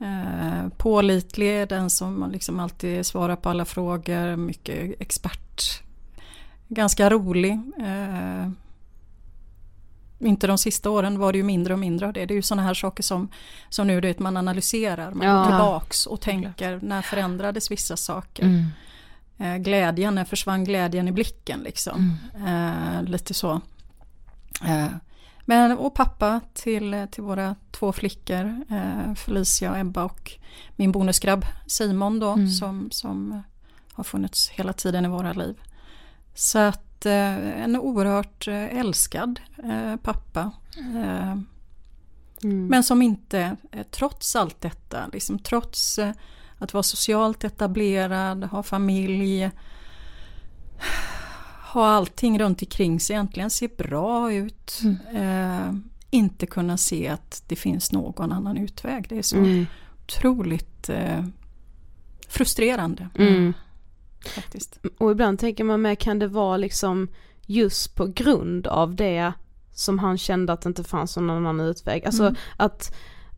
[0.00, 5.82] Eh, pålitlig, den som liksom alltid svarar på alla frågor, mycket expert.
[6.68, 7.52] Ganska rolig.
[7.80, 8.48] Eh,
[10.18, 12.26] inte de sista åren var det ju mindre och mindre av det.
[12.26, 13.28] Det är ju sådana här saker som,
[13.68, 15.34] som nu det man analyserar, man ja.
[15.34, 18.42] går tillbaks och tänker när förändrades vissa saker.
[18.42, 18.64] Mm.
[19.40, 22.18] Eh, glädjen, när försvann glädjen i blicken liksom.
[22.34, 22.96] Mm.
[22.96, 23.60] Eh, lite så.
[24.64, 24.88] Eh,
[25.44, 30.32] men, och pappa till, till våra två flickor, eh, Felicia och Ebba och
[30.76, 32.48] min bonusgrabb Simon då, mm.
[32.48, 33.42] som, som
[33.92, 35.60] har funnits hela tiden i våra liv.
[36.34, 39.40] Så att eh, en oerhört eh, älskad
[40.02, 40.50] pappa.
[40.76, 41.46] Mm.
[42.66, 43.56] Men som inte,
[43.90, 45.98] trots allt detta, liksom, trots
[46.60, 49.50] att vara socialt etablerad, ha familj,
[51.72, 54.80] ha allting runt omkring sig egentligen, se bra ut.
[54.82, 54.96] Mm.
[55.16, 55.74] Eh,
[56.10, 59.06] inte kunna se att det finns någon annan utväg.
[59.08, 59.66] Det är så mm.
[60.04, 61.24] otroligt eh,
[62.28, 63.08] frustrerande.
[63.18, 63.52] Mm.
[64.34, 64.78] Faktiskt.
[64.98, 67.08] Och ibland tänker man med, kan det vara liksom
[67.46, 69.32] just på grund av det
[69.72, 72.06] som han kände att det inte fanns någon annan utväg.
[72.06, 72.36] Alltså mm.
[72.56, 72.94] att,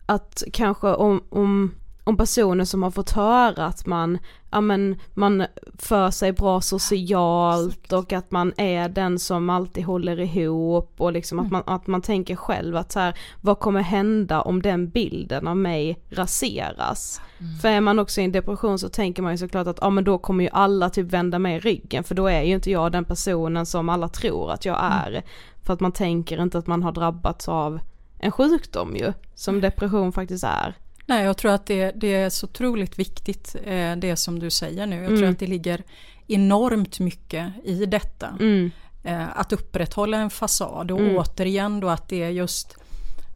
[0.07, 1.75] att kanske om, om
[2.05, 4.19] om personer som har fått höra att man,
[4.51, 5.47] ja men man
[5.79, 11.39] för sig bra socialt och att man är den som alltid håller ihop och liksom
[11.39, 11.63] att, mm.
[11.67, 15.57] man, att man tänker själv att så här, vad kommer hända om den bilden av
[15.57, 17.21] mig raseras?
[17.39, 17.59] Mm.
[17.59, 20.05] För är man också i en depression så tänker man ju såklart att ja men
[20.05, 23.05] då kommer ju alla typ vända mig ryggen för då är ju inte jag den
[23.05, 24.93] personen som alla tror att jag mm.
[24.93, 25.11] är.
[25.11, 25.23] Mm.
[25.63, 27.81] För att man tänker inte att man har drabbats av
[28.19, 30.77] en sjukdom ju, som depression faktiskt är.
[31.07, 34.87] Nej, jag tror att det, det är så otroligt viktigt eh, det som du säger
[34.87, 34.97] nu.
[34.97, 35.19] Jag mm.
[35.19, 35.83] tror att det ligger
[36.27, 38.37] enormt mycket i detta.
[38.41, 38.71] Mm.
[39.05, 41.17] Eh, att upprätthålla en fasad och mm.
[41.17, 42.77] återigen då att det är just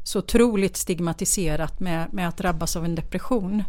[0.05, 3.63] så otroligt stigmatiserat med, med att drabbas av en depression.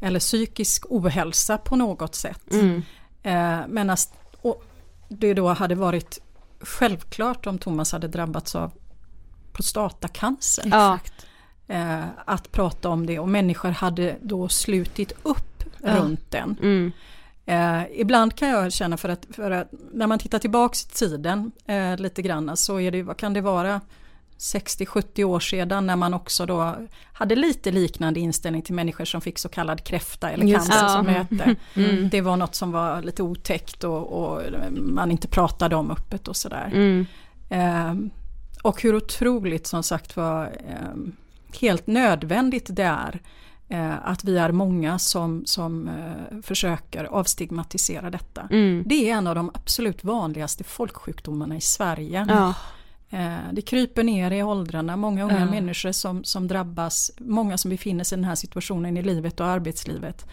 [0.00, 2.52] Eller psykisk ohälsa på något sätt.
[2.52, 2.82] Mm.
[3.22, 4.14] Eh, men att
[5.08, 6.18] det då hade varit
[6.60, 8.72] självklart om Thomas hade drabbats av
[9.52, 10.64] prostatacancer.
[10.70, 10.98] Ja
[11.72, 15.96] eh, att prata om det och människor hade då slutit upp ja.
[15.96, 16.56] runt den.
[16.62, 16.92] Mm.
[17.46, 21.52] Eh, ibland kan jag känna för att, för att, när man tittar tillbaks i tiden
[21.66, 23.80] eh, lite grann så är det, vad kan det vara,
[24.38, 26.76] 60-70 år sedan när man också då
[27.12, 30.88] hade lite liknande inställning till människor som fick så kallad kräfta eller Just, cancer ja.
[30.88, 31.56] som det hette.
[31.74, 32.08] Mm.
[32.08, 36.36] Det var något som var lite otäckt och, och man inte pratade om öppet och
[36.36, 36.70] sådär.
[36.72, 37.06] Mm.
[37.48, 37.94] Eh,
[38.62, 41.12] och hur otroligt som sagt var eh,
[41.56, 43.20] helt nödvändigt det är
[43.72, 48.48] eh, att vi är många som, som eh, försöker avstigmatisera detta.
[48.50, 48.82] Mm.
[48.86, 52.26] Det är en av de absolut vanligaste folksjukdomarna i Sverige.
[52.28, 52.54] Ja.
[53.18, 55.50] Eh, det kryper ner i åldrarna, många unga ja.
[55.50, 59.46] människor som, som drabbas, många som befinner sig i den här situationen i livet och
[59.46, 60.26] arbetslivet.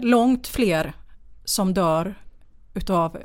[0.00, 0.92] långt fler
[1.44, 2.14] som dör
[2.74, 3.18] utav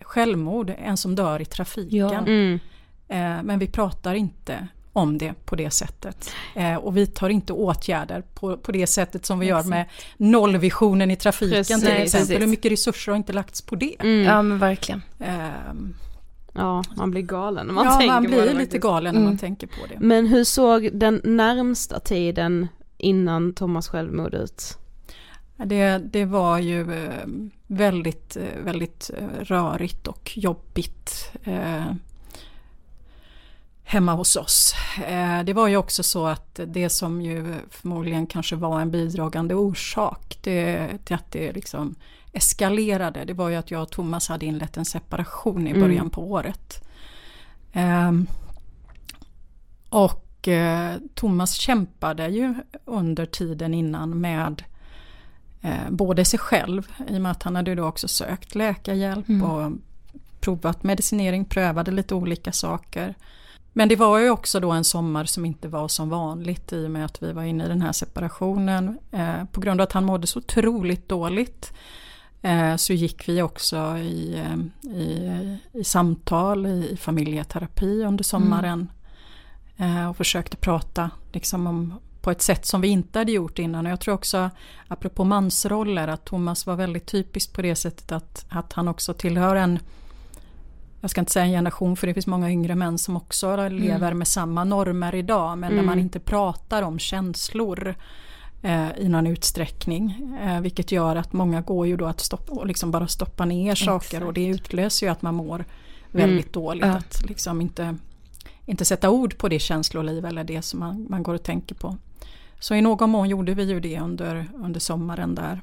[0.00, 1.98] självmord än som dör i trafiken.
[1.98, 2.18] Ja.
[2.18, 2.58] Mm.
[3.46, 6.30] men vi pratar inte om det på det sättet.
[6.54, 11.10] Eh, och vi tar inte åtgärder på, på det sättet som vi gör med nollvisionen
[11.10, 12.28] i trafiken precis, till exempel.
[12.28, 12.42] Precis.
[12.42, 13.96] Hur mycket resurser har inte lagts på det?
[14.00, 14.24] Mm.
[14.24, 15.02] Ja men verkligen.
[15.18, 15.48] Eh,
[16.52, 18.58] ja, man blir galen när man ja, tänker man blir på det.
[18.58, 19.30] lite galen när mm.
[19.30, 19.96] man tänker på det.
[20.00, 24.76] Men hur såg den närmsta tiden innan Thomas självmord ut?
[25.56, 27.26] Det, det var ju eh,
[27.66, 31.32] väldigt, eh, väldigt eh, rörigt och jobbigt
[33.90, 34.74] hemma hos oss.
[35.06, 39.54] Eh, det var ju också så att det som ju förmodligen kanske var en bidragande
[39.54, 41.94] orsak det, till att det liksom
[42.32, 46.10] eskalerade, det var ju att jag och Thomas hade inlett en separation i början mm.
[46.10, 46.88] på året.
[47.72, 48.26] Ehm,
[49.88, 54.64] och eh, Thomas kämpade ju under tiden innan med
[55.60, 59.42] eh, både sig själv, i och med att han hade då också sökt läkarhjälp mm.
[59.42, 59.72] och
[60.40, 63.14] provat medicinering, prövade lite olika saker.
[63.72, 66.90] Men det var ju också då en sommar som inte var som vanligt i och
[66.90, 68.98] med att vi var inne i den här separationen.
[69.10, 71.72] Eh, på grund av att han mådde så otroligt dåligt.
[72.42, 78.90] eh, så gick vi också i, eh, i, i samtal, i familjeterapi under sommaren.
[79.76, 80.08] Mm.
[80.08, 83.86] Och försökte prata liksom om, på ett sätt som vi inte hade gjort innan.
[83.86, 84.50] Och jag tror också,
[84.88, 89.56] apropå mansroller, att Thomas var väldigt typiskt på det sättet att, att han också tillhör
[89.56, 89.78] en
[91.00, 93.72] jag ska inte säga en generation för det finns många yngre män som också mm.
[93.72, 95.76] lever med samma normer idag men mm.
[95.76, 97.94] där man inte pratar om känslor
[98.62, 100.36] eh, i någon utsträckning.
[100.42, 103.74] Eh, vilket gör att många går ju då att stoppa, och liksom bara stoppa ner
[103.74, 104.24] saker Exakt.
[104.24, 105.64] och det utlöser ju att man mår
[106.10, 106.64] väldigt mm.
[106.64, 106.86] dåligt.
[106.86, 106.96] Ja.
[106.96, 107.96] Att liksom inte,
[108.66, 111.96] inte sätta ord på det känsloliv eller det som man, man går och tänker på.
[112.58, 115.62] Så i någon mån gjorde vi ju det under, under sommaren där.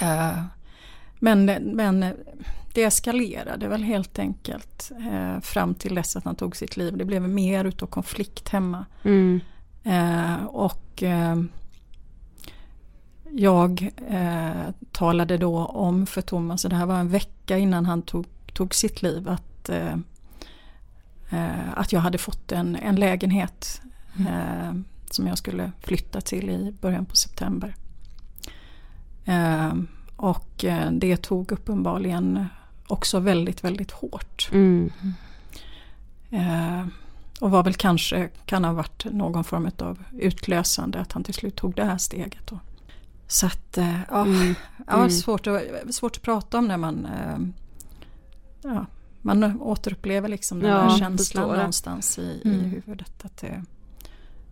[0.00, 0.44] Eh,
[1.22, 2.14] men, men
[2.74, 6.96] det eskalerade väl helt enkelt eh, fram till dess att han tog sitt liv.
[6.96, 8.86] Det blev mer utav konflikt hemma.
[9.02, 9.40] Mm.
[9.84, 11.42] Eh, och eh,
[13.30, 18.02] jag eh, talade då om för Thomas, och det här var en vecka innan han
[18.02, 19.96] tog, tog sitt liv, att, eh,
[21.30, 23.82] eh, att jag hade fått en, en lägenhet
[24.18, 24.84] mm.
[25.10, 27.74] som jag skulle flytta till i början på september.
[30.22, 32.46] Och det tog uppenbarligen
[32.86, 34.48] också väldigt, väldigt hårt.
[34.52, 34.92] Mm.
[36.30, 36.86] Eh,
[37.40, 41.56] och var väl kanske, kan ha varit någon form av utlösande att han till slut
[41.56, 42.46] tog det här steget.
[42.46, 42.58] Då.
[43.26, 44.54] Så att, eh, ja, mm.
[44.86, 45.10] ja mm.
[45.10, 47.38] svårt, att, svårt att prata om när man eh,
[48.62, 48.86] ja,
[49.20, 52.60] man återupplever liksom den ja, där känslan någonstans i, mm.
[52.60, 53.24] i huvudet.
[53.24, 53.64] Att det,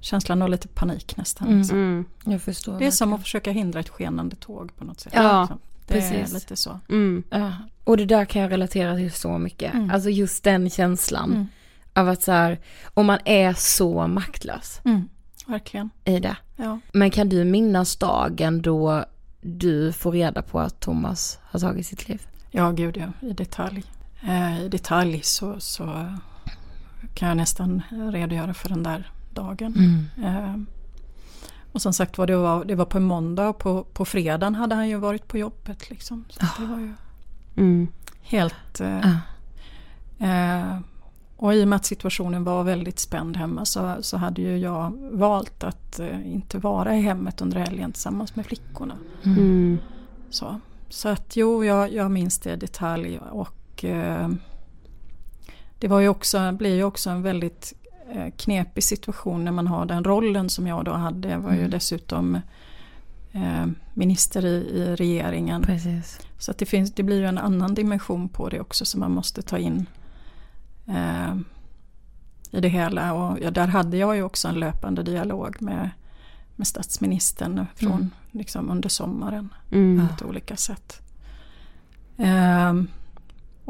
[0.00, 1.48] känslan av lite panik nästan.
[1.48, 1.70] Mm.
[1.70, 2.04] Mm.
[2.24, 2.92] Jag förstår det är verkligen.
[2.92, 5.12] som att försöka hindra ett skenande tåg på något sätt.
[5.16, 5.58] Ja, liksom.
[5.86, 6.30] det precis.
[6.30, 6.80] är lite så.
[6.88, 7.22] Mm.
[7.30, 7.52] Ja.
[7.84, 9.74] Och det där kan jag relatera till så mycket.
[9.74, 9.90] Mm.
[9.90, 11.32] Alltså just den känslan.
[11.32, 11.46] Mm.
[11.94, 12.58] Av att så här,
[12.94, 14.80] om man är så maktlös.
[14.84, 15.08] Mm.
[15.46, 15.90] Verkligen.
[16.04, 16.36] I det.
[16.56, 16.78] Ja.
[16.92, 19.04] Men kan du minnas dagen då
[19.40, 22.26] du får reda på att Thomas har tagit sitt liv?
[22.50, 23.84] Ja, gud ja, i detalj.
[24.22, 25.84] Eh, I detalj så, så
[27.14, 27.82] kan jag nästan
[28.12, 29.74] redogöra för den där dagen.
[29.76, 30.36] Mm.
[30.36, 30.56] Eh,
[31.72, 34.74] och som sagt var det, var det var på måndag och på, på fredagen hade
[34.74, 35.90] han ju varit på jobbet.
[35.90, 36.24] Liksom.
[36.28, 36.60] Så oh.
[36.60, 36.92] det var ju
[37.56, 37.88] mm.
[38.22, 38.80] helt...
[38.80, 38.98] Eh,
[40.18, 40.78] oh.
[41.36, 44.92] och i och med att situationen var väldigt spänd hemma så, så hade ju jag
[45.12, 48.94] valt att eh, inte vara i hemmet under helgen tillsammans med flickorna.
[49.24, 49.78] Mm.
[50.30, 54.28] Så, så att jo, jag, jag minns det i detalj och eh,
[55.78, 57.79] det var ju också, blir ju också en väldigt Eh,
[58.36, 61.28] knepig situation när man har den rollen som jag då hade.
[61.28, 61.70] Jag var ju mm.
[61.70, 62.40] dessutom
[63.32, 65.62] eh, minister i, i regeringen.
[65.62, 66.20] Precis.
[66.38, 69.12] Så att det, finns, det blir ju en annan dimension på det också som man
[69.12, 69.86] måste ta in
[70.86, 71.34] eh,
[72.50, 73.12] i det hela.
[73.12, 75.90] Och ja, där hade jag ju också en löpande dialog med,
[76.56, 78.10] med statsministern från, mm.
[78.30, 79.48] liksom, under sommaren.
[79.72, 80.06] Mm.
[80.18, 81.00] På olika sätt.
[82.16, 82.72] Eh,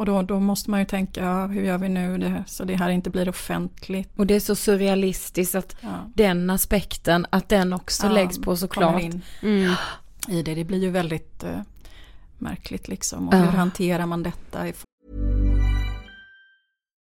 [0.00, 2.76] och då, då måste man ju tänka, ja, hur gör vi nu det, så det
[2.76, 4.08] här inte blir offentligt.
[4.16, 5.88] Och det är så surrealistiskt att ja.
[6.14, 9.02] den aspekten, att den också ja, läggs på såklart.
[9.42, 9.72] Mm.
[10.28, 11.60] I det, det blir ju väldigt uh,
[12.38, 13.28] märkligt liksom.
[13.28, 14.66] Och hur hanterar man detta?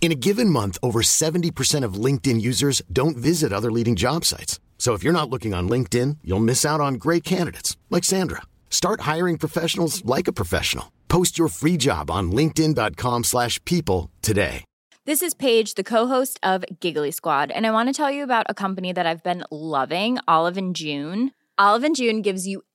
[0.00, 4.58] In a given month, over 70% of LinkedIn users don't visit other leading job sites.
[4.78, 8.40] So if you're not looking on LinkedIn, you'll miss out on great candidates like Sandra.
[8.70, 10.90] Start hiring professionals like a professional.
[11.08, 14.64] Post your free job on linkedin.com/people today.
[15.06, 18.46] This is Paige, the co-host of Giggly Squad, and I want to tell you about
[18.48, 21.32] a company that I've been loving, Olive and June.
[21.58, 22.62] Olive and June gives you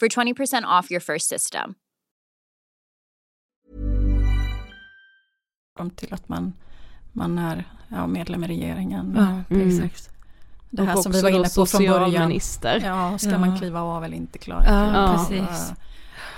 [0.00, 1.74] for 20% off your first system.
[5.96, 6.52] till att man,
[7.12, 9.14] man är ja, medlem i regeringen.
[9.16, 9.68] Ja, mm.
[9.68, 10.10] exakt.
[10.70, 12.40] Det här som vi var inne på från början.
[12.62, 13.38] Ja, ska ja.
[13.38, 15.72] man kliva av eller inte klara ja, ja, precis.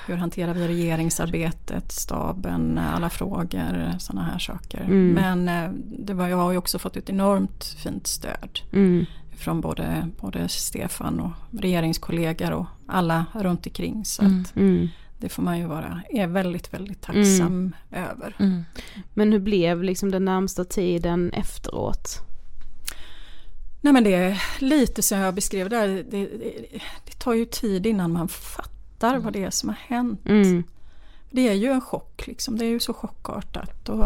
[0.07, 4.81] Hur hanterar vi regeringsarbetet, staben, alla frågor, sådana här saker.
[4.81, 5.13] Mm.
[5.13, 8.61] Men eh, det var, jag har ju också fått ett enormt fint stöd.
[8.73, 9.07] Mm.
[9.39, 14.05] Från både, både Stefan och regeringskollegor och alla runt omkring.
[14.05, 14.41] Så mm.
[14.41, 14.89] att mm.
[15.19, 17.75] det får man ju vara, är väldigt, väldigt tacksam mm.
[17.91, 18.37] över.
[18.39, 18.65] Mm.
[19.15, 22.19] Men hur blev liksom den närmsta tiden efteråt?
[23.81, 27.87] Nej men det är lite som jag beskrev där, det, det, det tar ju tid
[27.87, 29.23] innan man fattar mm.
[29.23, 30.29] vad det är som har hänt.
[30.29, 30.63] Mm.
[31.31, 33.89] Det är ju en chock liksom, det är ju så chockartat.
[33.89, 34.05] Och,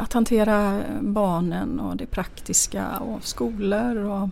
[0.00, 4.28] att hantera barnen och det praktiska och skolor och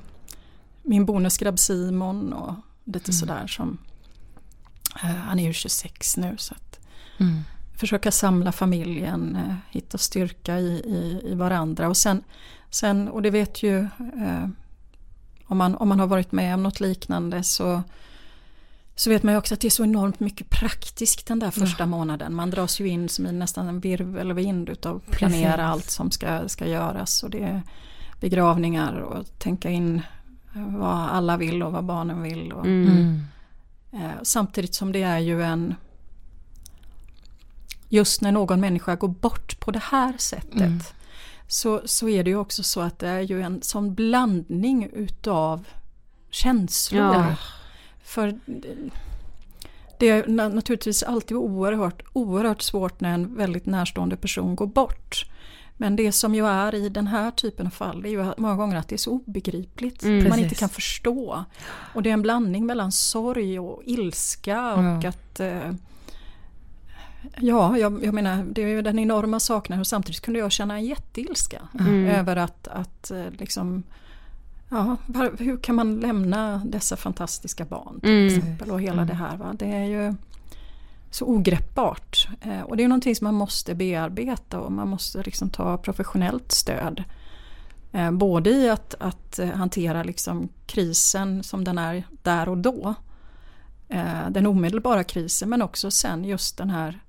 [0.83, 3.13] min bonusgrabb Simon och lite mm.
[3.13, 3.79] sådär som
[5.03, 6.81] eh, han är ju 26 nu så att
[7.19, 7.41] mm.
[7.77, 12.23] försöka samla familjen, eh, hitta styrka i, i, i varandra och sen
[12.71, 14.49] Sen, och det vet ju eh,
[15.47, 17.83] om, man, om man har varit med om något liknande så,
[18.99, 21.83] så vet man ju också att det är så enormt mycket praktiskt den där första
[21.83, 21.87] ja.
[21.87, 22.35] månaden.
[22.35, 25.65] Man dras ju in som i nästan en virvelvind utav att planera Precis.
[25.65, 27.23] allt som ska, ska göras.
[27.23, 27.63] Och det är
[28.21, 30.03] begravningar och tänka in
[30.53, 32.53] vad alla vill och vad barnen vill.
[32.53, 33.21] Och, mm.
[33.93, 35.75] eh, samtidigt som det är ju en
[37.91, 40.81] Just när någon människa går bort på det här sättet mm
[41.49, 45.65] så, så är det ju också så att det är ju en sån blandning utav
[46.31, 47.15] känslor.
[47.15, 47.37] Ja.
[48.09, 48.39] För
[49.99, 55.27] det är naturligtvis alltid oerhört, oerhört svårt när en väldigt närstående person går bort.
[55.77, 58.77] Men det som ju är i den här typen av fall är ju många gånger
[58.77, 60.03] att det är så obegripligt.
[60.03, 61.45] Mm, man inte kan förstå.
[61.95, 65.09] Och det är en blandning mellan sorg och ilska och ja.
[65.09, 65.73] att eh,
[67.37, 70.75] Ja, jag, jag, menar det är ju den enorma saknaden och samtidigt kunde jag känna
[70.75, 72.07] en jätteilska mm.
[72.07, 73.83] över att, att eh, liksom
[74.69, 74.97] Ja,
[75.39, 78.39] hur kan man lämna dessa fantastiska barn till mm.
[78.39, 79.07] exempel och hela mm.
[79.07, 79.37] det här.
[79.37, 79.55] Va?
[79.59, 80.15] Det är ju
[81.11, 82.29] så ogreppbart.
[82.41, 86.53] Eh, och det är någonting som man måste bearbeta och man måste liksom ta professionellt
[86.53, 87.05] stöd.
[87.93, 92.95] Eh, både i att, att hantera liksom krisen som den är där och då.
[94.31, 97.01] Den omedelbara krisen men också sen just den här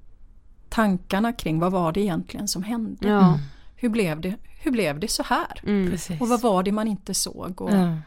[0.69, 3.07] tankarna kring vad var det egentligen som hände.
[3.07, 3.39] Ja.
[3.81, 3.81] Mm.
[3.81, 5.61] Hur, blev det, hur blev det så här?
[5.63, 5.97] Mm.
[6.19, 7.61] Och vad var det man inte såg?
[7.61, 7.97] Och ja.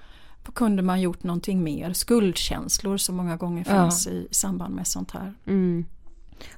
[0.54, 1.92] Kunde man gjort någonting mer?
[1.92, 4.12] Skuldkänslor som många gånger finns ja.
[4.12, 5.34] i, samband med sånt här.
[5.46, 5.84] Mm.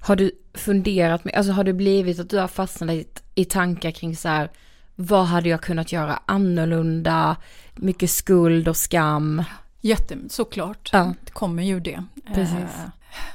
[0.01, 3.91] Har du funderat, med, alltså har det blivit att du har fastnat i, i tankar
[3.91, 4.51] kring så här,
[4.95, 7.37] vad hade jag kunnat göra annorlunda?
[7.75, 9.43] Mycket skuld och skam.
[9.81, 11.15] Jätte, såklart, ja.
[11.25, 12.05] det kommer ju det.
[12.35, 12.55] Precis.
[12.55, 12.89] Eh,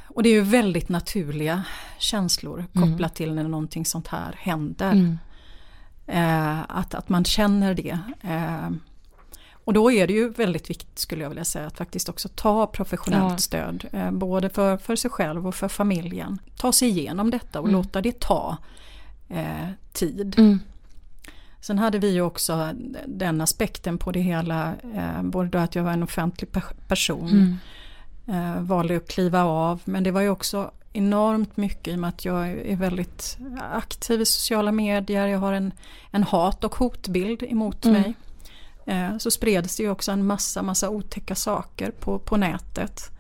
[0.08, 1.64] och det är ju väldigt naturliga
[1.98, 2.92] känslor mm.
[2.92, 4.92] kopplat till när någonting sånt här händer.
[4.92, 5.18] Mm.
[6.10, 8.00] Eh, att, att man känner det.
[8.22, 8.70] Eh,
[9.64, 12.68] och då är det ju väldigt viktigt skulle jag vilja säga att faktiskt också ta
[12.68, 13.38] professionellt ja.
[13.38, 13.86] stöd.
[13.92, 16.40] Eh, både för, för sig själv och för familjen.
[16.58, 17.82] Ta sig igenom detta och mm.
[17.82, 18.58] låta det ta
[19.30, 20.40] eh, tid.
[20.40, 20.60] Mm.
[21.62, 22.70] Sen hade vi ju också
[23.06, 26.50] den aspekten på det hela, eh, både att jag var en offentlig
[26.88, 27.58] person mm
[28.30, 29.82] eh, valde att kliva av.
[29.86, 33.38] Men det var ju också enormt mycket i och med att jag är väldigt
[33.74, 35.28] aktiv i sociala medier.
[35.28, 35.74] Jag har en,
[36.12, 38.02] en hat och hotbild emot mm.
[38.02, 38.14] mig.
[38.86, 43.12] Eh, så spreds det ju också en massa, massa otäcka saker på, på nätet.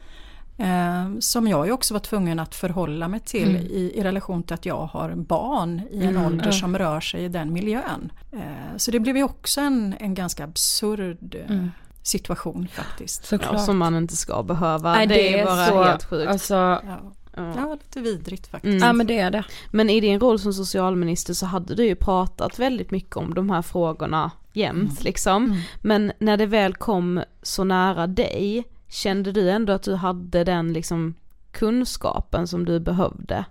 [0.57, 3.61] Eh, som jag ju också var tvungen att förhålla mig till mm.
[3.61, 6.25] i, i, relation till att jag har barn i en mm.
[6.25, 8.11] ålder som rör sig i den miljön.
[8.31, 11.71] Eh, så det blev ju också en, en ganska absurd mm
[12.09, 13.31] situation faktiskt.
[13.31, 14.93] Ja, som man inte ska behöva.
[14.93, 16.29] Nej, det, det är bara så, helt sjukt.
[16.29, 17.13] Alltså, ja.
[17.55, 17.73] Ja.
[17.73, 18.71] lite vidrigt faktiskt.
[18.71, 18.87] Mm.
[18.87, 19.43] Ja men det är det.
[19.71, 23.49] Men i din roll som socialminister så hade du ju pratat väldigt mycket om de
[23.49, 25.03] här frågorna jämt mm.
[25.03, 25.45] liksom.
[25.45, 25.57] Mm.
[25.81, 30.73] Men när det väl kom så nära dig, kände du ändå att du hade den
[30.73, 31.15] liksom
[31.51, 33.45] kunskapen som du behövde?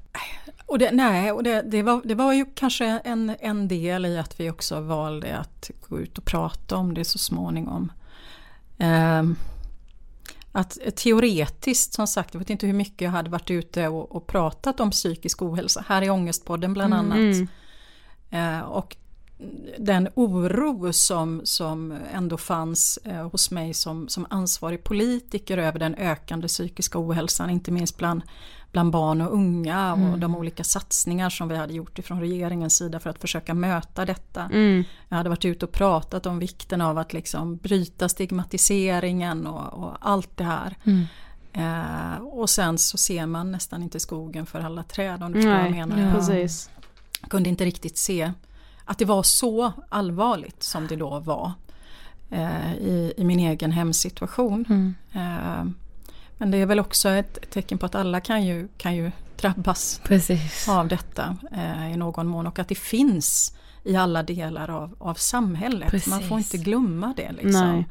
[0.66, 4.18] Och det, nej, och det, det, var, det var ju kanske en, en del i
[4.18, 7.92] att vi också valde att gå ut och prata om det så småningom.
[8.78, 9.22] Eh,
[10.52, 14.26] att teoretiskt, som sagt, jag vet inte hur mycket jag hade varit ute och, och
[14.26, 17.10] pratat om psykisk ohälsa, här i Ångestpodden bland Mm.
[17.12, 17.48] annat.
[18.30, 18.96] Eh, och
[19.78, 25.94] den oro som, som ändå fanns eh, hos mig som, som ansvarig politiker över den
[25.94, 28.22] ökande psykiska ohälsan, inte minst bland,
[28.72, 33.00] bland barn och unga och de olika satsningar som vi hade gjort ifrån regeringens sida
[33.00, 34.42] för att försöka möta detta.
[34.42, 34.84] Mm.
[35.08, 39.96] Jag hade varit ute och pratat om vikten av att liksom bryta stigmatiseringen och, och
[40.00, 40.76] allt det här.
[41.52, 45.52] Eh, och sen så ser man nästan inte skogen för alla träd om du förstår
[45.52, 46.14] vad jag menar.
[46.14, 46.70] precis.
[47.20, 48.32] Jag kunde inte riktigt se
[48.84, 51.52] att det var så allvarligt som det då var
[52.30, 54.94] eh, i, i min egen hemsituation.
[55.12, 55.64] Eh,
[56.38, 60.00] men det är väl också ett tecken på att alla kan ju, kan ju drabbas
[60.04, 60.68] Precis.
[60.68, 65.14] av detta eh, i någon mån och att det finns i alla delar av, av
[65.14, 66.06] samhället.
[66.06, 66.54] Man får Precis.
[66.54, 67.32] inte glömma det.
[67.32, 67.84] Liksom.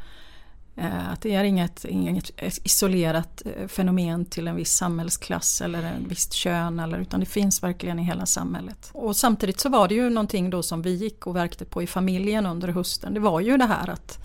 [0.76, 2.32] Eh, att det är inget, inget
[2.64, 7.64] isolerat eh, fenomen till en viss samhällsklass eller en visst kön eller, utan det finns
[7.64, 8.89] verkligen i hela samhället.
[8.93, 11.88] Och samtidigt så var det ju någonting då som vi gick och verkte på i
[11.88, 13.14] familjen under hösten.
[13.14, 14.20] Det var ju det här att,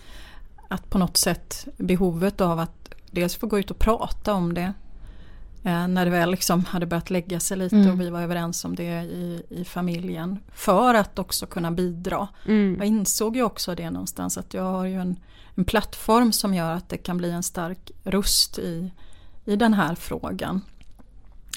[0.68, 2.81] att på något sätt behovet av att
[3.12, 4.72] dels få gå ut och prata om det
[5.62, 8.74] eh, när det väl liksom hade börjat lägga sig lite och vi var överens om
[8.74, 10.38] det i, i familjen.
[10.52, 12.28] För att också kunna bidra.
[12.46, 12.76] Mm.
[12.78, 15.16] Jag insåg ju också det någonstans att jag har ju en,
[15.54, 18.92] en plattform som gör att det kan bli en stark röst i,
[19.44, 20.60] i den här frågan.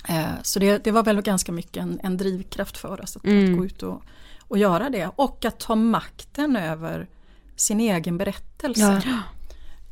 [0.07, 3.57] Eh, så det, det var väl ganska mycket en, en drivkraft för oss att, att
[3.57, 4.01] gå ut och,
[4.41, 5.09] och göra det.
[5.15, 7.07] Och att ta makten över
[7.55, 9.01] sin egen berättelse.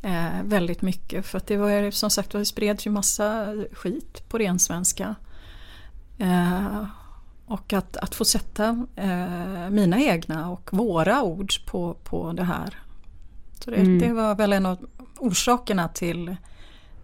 [0.04, 4.30] Eh, väldigt mycket för att det var ju som sagt det spreds ju massa skit
[4.30, 5.16] på ren svenska.
[6.18, 6.86] Eh,
[7.46, 12.80] och att, att få sätta eh, mina egna och våra ord på, på det här.
[13.60, 14.78] Så det, det var väl en av
[15.20, 16.36] orsakerna till,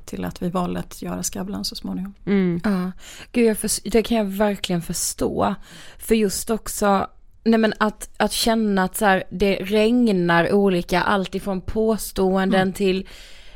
[0.05, 2.13] till att vi valde att göra Skavlan så småningom.
[2.25, 2.61] Mm.
[2.63, 2.91] Ja,
[3.31, 5.55] gud jag förs- det kan jag verkligen förstå.
[5.97, 7.07] För just också,
[7.43, 13.07] nej men att, att känna att så här, det regnar olika, allt ifrån påståenden till,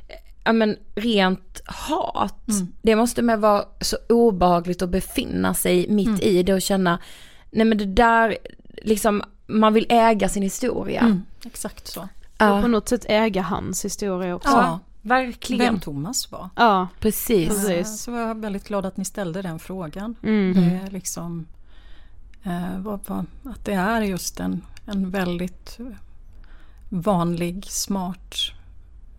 [0.07, 2.47] eh, ja men rent hat.
[2.81, 6.99] Det måste med vara så obehagligt att befinna sig mitt i det och känna,
[7.51, 8.37] nej men det där,
[8.81, 11.21] liksom, man vill äga sin historia.
[11.45, 12.01] Exakt så.
[12.39, 14.49] Och på något sätt äga hans historia också.
[14.49, 15.65] Ja, Verkligen.
[15.65, 16.49] vem Thomas var.
[16.55, 17.49] Ja, Precis.
[17.49, 18.01] Precis.
[18.01, 20.15] Så jag är väldigt glad att ni ställde den frågan.
[20.23, 20.53] Mm.
[20.53, 21.45] Det är liksom
[23.43, 25.85] att det är just en, en väldigt eh,
[26.89, 28.35] vanlig, smart,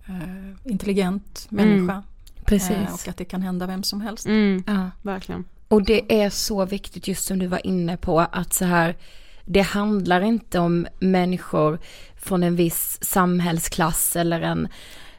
[0.06, 2.02] eh, intelligent människa.
[2.44, 2.70] Precis.
[2.70, 4.26] Eh, och att det kan hända vem som helst.
[4.26, 4.64] mm.
[4.66, 4.90] Ja.
[5.02, 5.44] verkligen.
[5.68, 8.96] Och det är så viktigt just som du var inne på att så här
[9.44, 11.78] det handlar inte om människor
[12.16, 14.68] från en viss samhällsklass eller en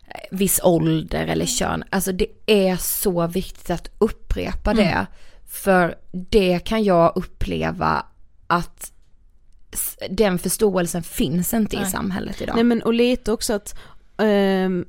[0.08, 1.84] eh, viss ålder eller kön.
[1.89, 5.08] Alltså det är så viktigt att upprepa det.
[5.56, 8.06] För det kan jag uppleva
[8.47, 8.91] att
[10.10, 11.89] den förståelsen finns inte i Nej.
[11.89, 12.56] samhället idag.
[12.56, 13.76] Nej men och lite också att,
[14.18, 14.86] ehm,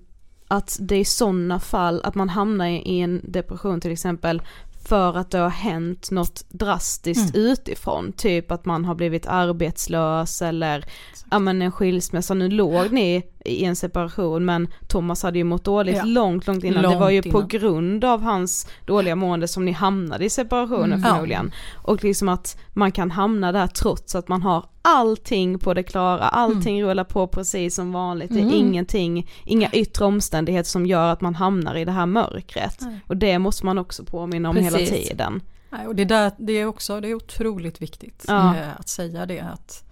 [0.49, 4.43] att det är sådana fall, att man hamnar i i en depression till exempel
[4.89, 10.85] för att det har hänt något drastiskt utifrån, typ att man har blivit arbetslös eller
[11.31, 15.65] ja men en skilsmässa, nu låg ni i en separation men Thomas hade ju mått
[15.65, 16.05] dåligt Ja.
[16.05, 17.49] långt, långt innan, det var ju Långt på innan.
[17.49, 21.03] grund av hans dåliga mående som ni hamnade i separationen Mm.
[21.03, 21.53] förmodligen.
[21.75, 26.29] Och liksom att man kan hamna där trots att man har allting på det klara,
[26.29, 26.89] allting Mm.
[26.91, 31.35] rullar på precis som vanligt, det är ingenting, inga yttre omständigheter som gör att man
[31.35, 32.79] hamnar i det här mörkret.
[33.07, 35.09] Och det måste man också påminna om hela Precis.
[35.09, 35.41] tiden.
[35.71, 38.57] Nej, och det, där, det är också det är otroligt viktigt Ja.
[38.57, 39.41] eh, att säga det.
[39.41, 39.85] Att,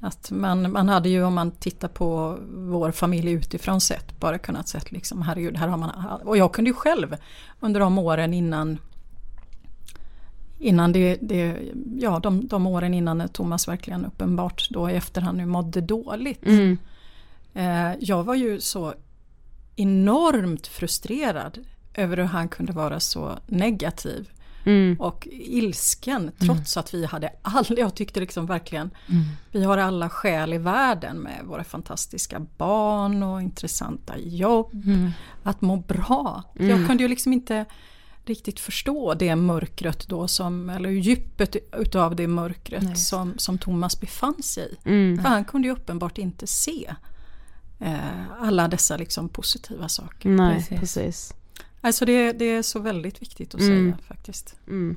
[0.00, 4.68] att man, man hade ju om man tittar på vår familj utifrån sett bara kunnat
[4.68, 5.90] sett liksom herregud, här har man,
[6.24, 7.16] och jag kunde ju själv
[7.60, 8.78] under de åren innan
[10.62, 11.56] Innan det, det
[11.98, 16.46] ja de, de åren innan Thomas verkligen uppenbart då i efterhand nu mådde dåligt.
[16.46, 16.78] Mm.
[17.54, 18.94] Eh, jag var ju så
[19.76, 21.58] enormt frustrerad
[21.94, 24.28] över hur han kunde vara så negativ
[24.64, 25.00] Mm.
[25.00, 28.90] och ilsken trots att vi hade alla, jag tyckte liksom verkligen,
[29.52, 34.84] vi har alla skäl i världen med våra fantastiska barn och intressanta jobb,
[35.42, 36.42] att må bra.
[36.54, 37.64] Jag kunde ju liksom inte
[38.24, 44.42] riktigt förstå det mörkret då som, eller djupet utav det mörkret som, som Thomas befann
[44.42, 44.88] sig i.
[44.88, 45.22] Mm.
[45.22, 46.94] För han kunde ju uppenbart inte se
[47.78, 50.28] eh, alla dessa liksom positiva saker.
[50.28, 50.80] Nej, Precis.
[50.80, 51.34] precis.
[51.80, 53.92] Alltså det, det är så väldigt viktigt att Mm.
[53.92, 54.56] säga faktiskt.
[54.68, 54.96] Mm.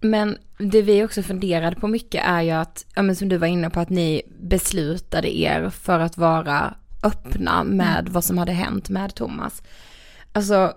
[0.00, 3.46] Men det vi också funderade på mycket är ju att, ja men som du var
[3.46, 8.88] inne på, att ni beslutade er för att vara öppna med vad som hade hänt
[8.88, 9.62] med Thomas.
[10.32, 10.72] alltså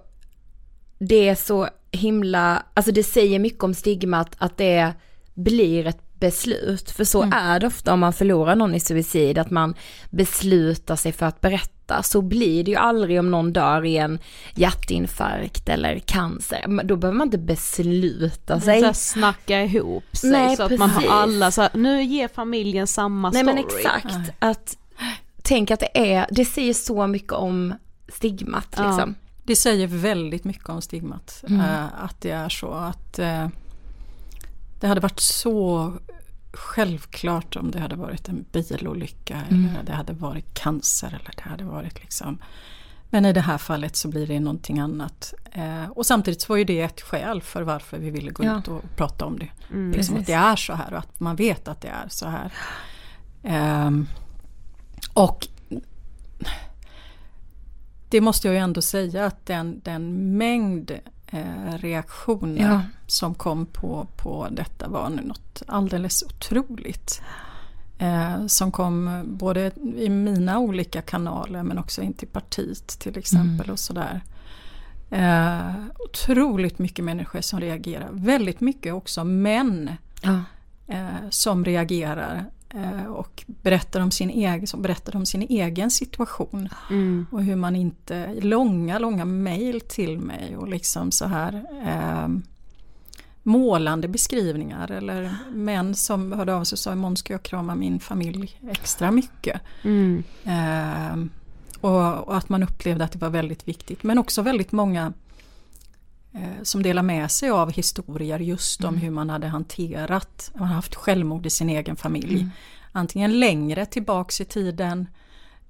[1.00, 4.94] det är så himla, alltså det säger mycket om stigmat att det
[5.34, 6.92] blir ett beslut.
[6.92, 7.34] För så Mm.
[7.40, 9.76] är det ofta om man förlorar någon i suicid, att man
[10.10, 12.04] beslutar sig för att berätta.
[12.04, 14.20] Så blir det ju aldrig om någon dör i en
[14.56, 16.84] hjärtinfarkt eller cancer.
[16.84, 18.84] Då behöver man inte besluta Så sig.
[18.84, 21.10] här, snacka ihop sig Nej, så att man precis.
[21.10, 23.56] har alla så här, nu ger familjen samma Nej story.
[23.56, 24.78] men exakt, att
[25.42, 27.74] tänk att det är, det säger så mycket om
[28.14, 28.88] stigmat Ja.
[28.88, 29.16] liksom.
[29.44, 31.44] Det säger väldigt mycket om stigmat.
[31.50, 31.62] Mm.
[31.62, 33.48] eh, att det är så att eh,
[34.80, 35.94] det hade varit så
[36.58, 39.70] självklart om det hade varit en bilolycka Mm.
[39.70, 42.38] eller det hade varit cancer eller det hade varit liksom
[43.10, 45.34] men i det här fallet så blir det någonting annat.
[45.52, 48.60] Eh, och samtidigt så var ju det ett skäl för varför vi ville gå Ja.
[48.60, 49.50] ut och prata om det.
[49.72, 49.92] Mm.
[49.92, 52.54] Liksom att det är så här och att man vet att det är så här.
[53.44, 54.08] Ehm,
[55.14, 55.48] och
[58.10, 60.92] det måste jag ju ändå säga att den, den mängd
[61.32, 62.82] eh, reaktioner Ja.
[63.08, 67.22] som kom på, på detta var något alldeles otroligt.
[68.00, 73.70] Eh, som kom både i mina olika kanaler men också in till partiet till exempel
[73.72, 74.22] och sådär.
[75.10, 78.08] Eh, otroligt mycket människor som reagerar.
[78.12, 80.42] Väldigt mycket också män Ja.
[80.88, 82.46] eh, som reagerar
[83.08, 86.70] och berättar om, sin egen, som berättar om sin egen situation.
[86.90, 87.26] Mm.
[87.32, 92.28] Och hur man inte, långa, långa mejl till mig och liksom så här eh,
[93.44, 98.00] målande beskrivningar eller män som hörde av sig och sa imorgon ska jag krama min
[98.00, 99.62] familj extra mycket.
[99.84, 100.24] Mm.
[100.44, 101.28] Eh,
[101.82, 104.04] och, och att man upplevde att det var väldigt viktigt.
[104.04, 105.12] Men också väldigt många eh,
[106.64, 110.96] som delar med sig av historier just om hur man hade hanterat, man har haft
[110.96, 112.48] självmord i sin egen familj.
[112.92, 115.08] Antingen längre tillbaks i tiden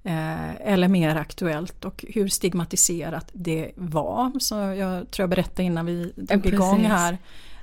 [0.02, 4.38] eh, eller mer aktuellt och hur stigmatiserat det var.
[4.40, 7.18] Så jag tror jag berättade innan vi drog Ja, igång här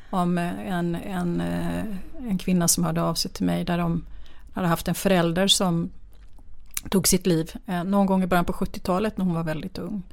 [0.10, 1.86] om eh, en, en, eh,
[2.30, 4.06] en kvinna som hörde av sig till mig där de
[4.54, 5.90] hade haft en förälder som
[6.90, 10.04] tog sitt liv eh, någon gång i början på 70-talet när hon var väldigt ung.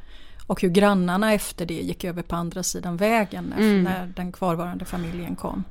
[0.47, 3.83] Och hur grannarna efter det gick över på andra sidan vägen när, Mm.
[3.83, 5.65] när den kvarvarande familjen kom.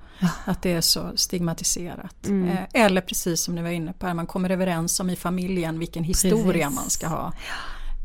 [0.46, 2.28] Att det är så stigmatiserat.
[2.28, 2.50] Mm.
[2.50, 5.80] Eh, eller precis som ni var inne på, här, man kommer överens om i familjen
[5.80, 6.76] vilken historia Precis.
[6.76, 7.34] man ska ha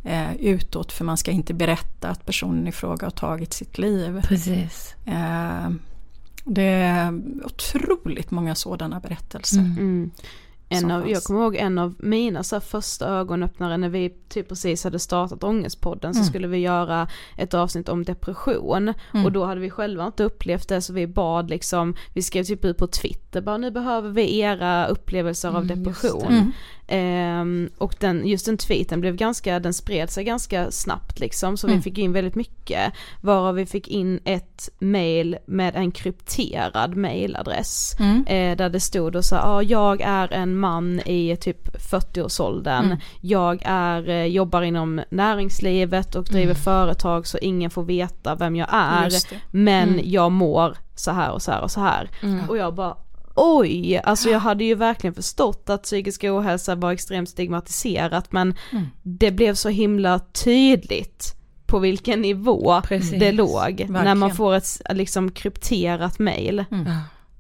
[0.05, 0.93] eh, utåt.
[0.93, 4.21] För man ska inte berätta att personen i fråga har tagit sitt liv.
[4.23, 4.95] Precis.
[5.05, 5.71] Eh,
[6.45, 9.59] det är otroligt många sådana berättelser.
[9.59, 10.11] Mm.
[10.69, 14.85] En av, jag kommer ihåg en av mina så första ögonöppnare när vi typ precis
[14.85, 16.29] hade startat Ångestpodden så Mm.
[16.29, 19.27] skulle vi göra ett avsnitt om depression Mm.
[19.27, 22.65] och då hade vi själva inte upplevt det så vi bad liksom, vi skrev typ
[22.65, 26.53] ut på Twitter bara nu behöver vi era upplevelser av Mm, depression.
[26.89, 27.41] Mm.
[27.41, 31.67] Ehm, och den, just den tweeten blev ganska, den spred sig ganska snabbt liksom så
[31.67, 31.83] vi Mm.
[31.83, 32.93] fick in väldigt mycket.
[33.21, 37.97] Varav vi fick in ett mail med en krypterad mailadress.
[37.99, 38.25] Mm.
[38.27, 42.85] Eh, där det stod och sa, ja jag är en man i typ 40-årsåldern.
[42.85, 42.99] Mm.
[43.21, 48.69] Jag är, eh, jobbar inom näringslivet och driver företag så ingen får veta vem jag
[48.73, 49.11] är.
[49.51, 50.01] Men Mm.
[50.05, 52.11] jag mår så här och så här och så här.
[52.23, 52.49] Mm.
[52.51, 52.97] Och jag bara
[53.37, 58.87] oj, alltså jag hade ju verkligen förstått att psykisk ohälsa var extremt stigmatiserat men Mm.
[59.03, 61.33] det blev så himla tydligt
[61.67, 63.21] på vilken nivå Precis.
[63.21, 64.37] det låg när man Verkligen.
[64.37, 66.65] får ett liksom krypterat mail.
[66.71, 66.93] Mm.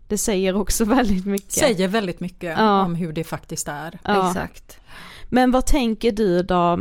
[0.08, 1.52] Det säger också väldigt mycket.
[1.52, 2.82] Säger väldigt mycket Ja.
[2.84, 3.98] om hur det faktiskt är.
[4.04, 4.28] Ja.
[4.28, 4.78] Exakt.
[5.28, 6.80] Men vad tänker du då,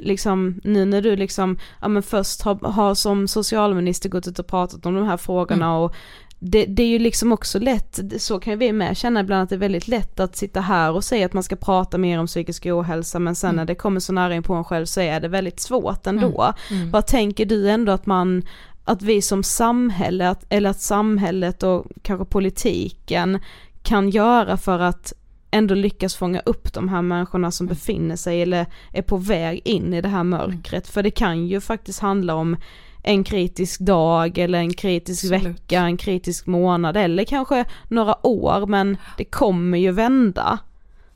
[0.00, 4.46] liksom nu när du liksom, ja men först har, har som socialminister gått ut och
[4.46, 5.78] pratat om de här frågorna Mm.
[5.78, 5.94] och
[6.40, 9.54] det, det är ju liksom också lätt, så kan vi med känna ibland att det
[9.54, 12.66] är väldigt lätt att sitta här och säga att man ska prata mer om psykisk
[12.66, 13.56] ohälsa men sen Mm.
[13.56, 16.52] när det kommer så nära in på en själv så är det väldigt svårt ändå.
[16.70, 16.90] Mm.
[16.90, 18.42] Vad tänker du ändå att man,
[18.84, 23.38] att vi som samhälle, att, eller att samhället och kanske politiken
[23.82, 25.12] kan göra för att
[25.50, 29.94] ändå lyckas fånga upp de här människorna som befinner sig eller är på väg in
[29.94, 30.88] i det här mörkret.
[30.88, 32.56] För det kan ju faktiskt handla om
[33.02, 35.46] en kritisk dag eller en kritisk Absolut.
[35.46, 40.58] vecka, en kritisk månad eller kanske några år men det kommer ju vända.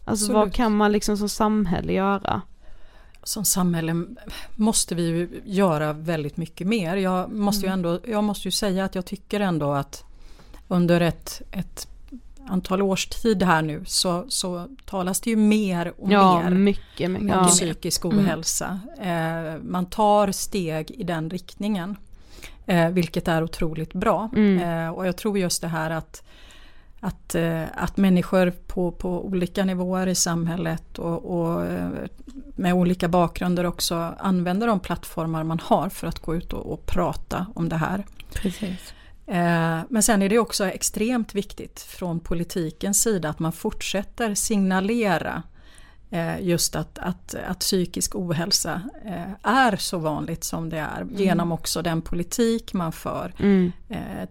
[0.05, 0.57] Alltså vad Absolut.
[0.57, 2.43] kan man liksom som samhälle göra?
[3.25, 4.05] Som samhälle
[4.57, 6.97] måste vi ju göra väldigt mycket mer.
[6.97, 7.79] Jag måste ju Mm.
[7.79, 10.05] ändå, jag måste ju säga att jag tycker ändå att
[10.69, 11.89] under ett, ett
[12.49, 17.11] antal års tid här nu så, så talas det ju mer och Ja, mer mycket,
[17.11, 17.37] mycket.
[17.37, 17.45] om Ja.
[17.45, 18.81] psykisk ohälsa.
[19.01, 21.97] Eh, man tar steg i den riktningen.
[22.67, 24.31] Eh, vilket är otroligt bra.
[24.37, 24.87] Mm.
[24.87, 26.23] Eh, och jag tror just det här att,
[27.01, 27.35] att,
[27.75, 31.67] att människor på, på olika nivåer i samhället och, och
[32.57, 36.87] med olika bakgrunder också använder de plattformar man har för att gå ut och, och
[36.87, 38.05] prata om det här.
[38.35, 38.95] Precis.
[39.27, 45.43] Eh, men sen är det också extremt viktigt från politikens sida att man fortsätter signalera
[46.41, 48.83] just att, att, att psykisk ohälsa
[49.43, 51.17] är så vanligt som det är mm.
[51.17, 53.35] genom också den politik man för.
[53.39, 53.73] Mm.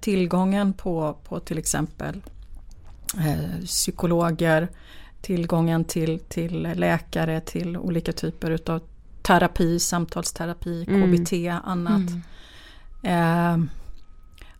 [0.01, 2.21] Tillgången på, på till exempel
[3.17, 4.67] eh, psykologer,
[5.21, 8.81] tillgången till, till läkare, till olika typer utav
[9.21, 11.57] terapi, samtalsterapi, KBT, mm.
[11.63, 12.11] annat.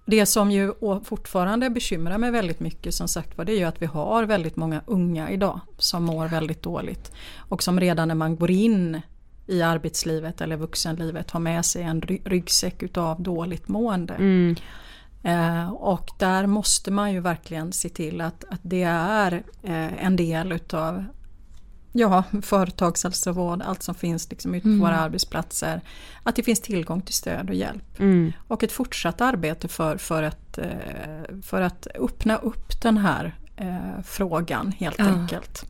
[0.06, 0.74] Det som ju
[1.04, 4.56] fortfarande bekymrar mig väldigt mycket som sagt var det är ju att vi har väldigt
[4.56, 7.12] många unga idag som mår väldigt dåligt.
[7.38, 9.02] Och som redan när man går in
[9.48, 14.14] i arbetslivet eller vuxenlivet har med sig en ryggsäck utav dåligt mående.
[14.14, 14.56] Mm.
[15.24, 20.16] Eh, och där måste man ju verkligen se till att, att det är eh, en
[20.16, 21.06] del utav
[21.92, 24.80] ja, företagshälsovård, allt som finns liksom ute på mm.
[24.80, 25.82] våra arbetsplatser.
[26.24, 28.00] Att det finns tillgång till stöd och hjälp.
[28.00, 28.34] Mm.
[28.48, 30.66] Och ett fortsatt arbete för, för, att, eh,
[31.44, 35.06] för att öppna upp den här eh, frågan helt ja.
[35.06, 35.66] enkelt.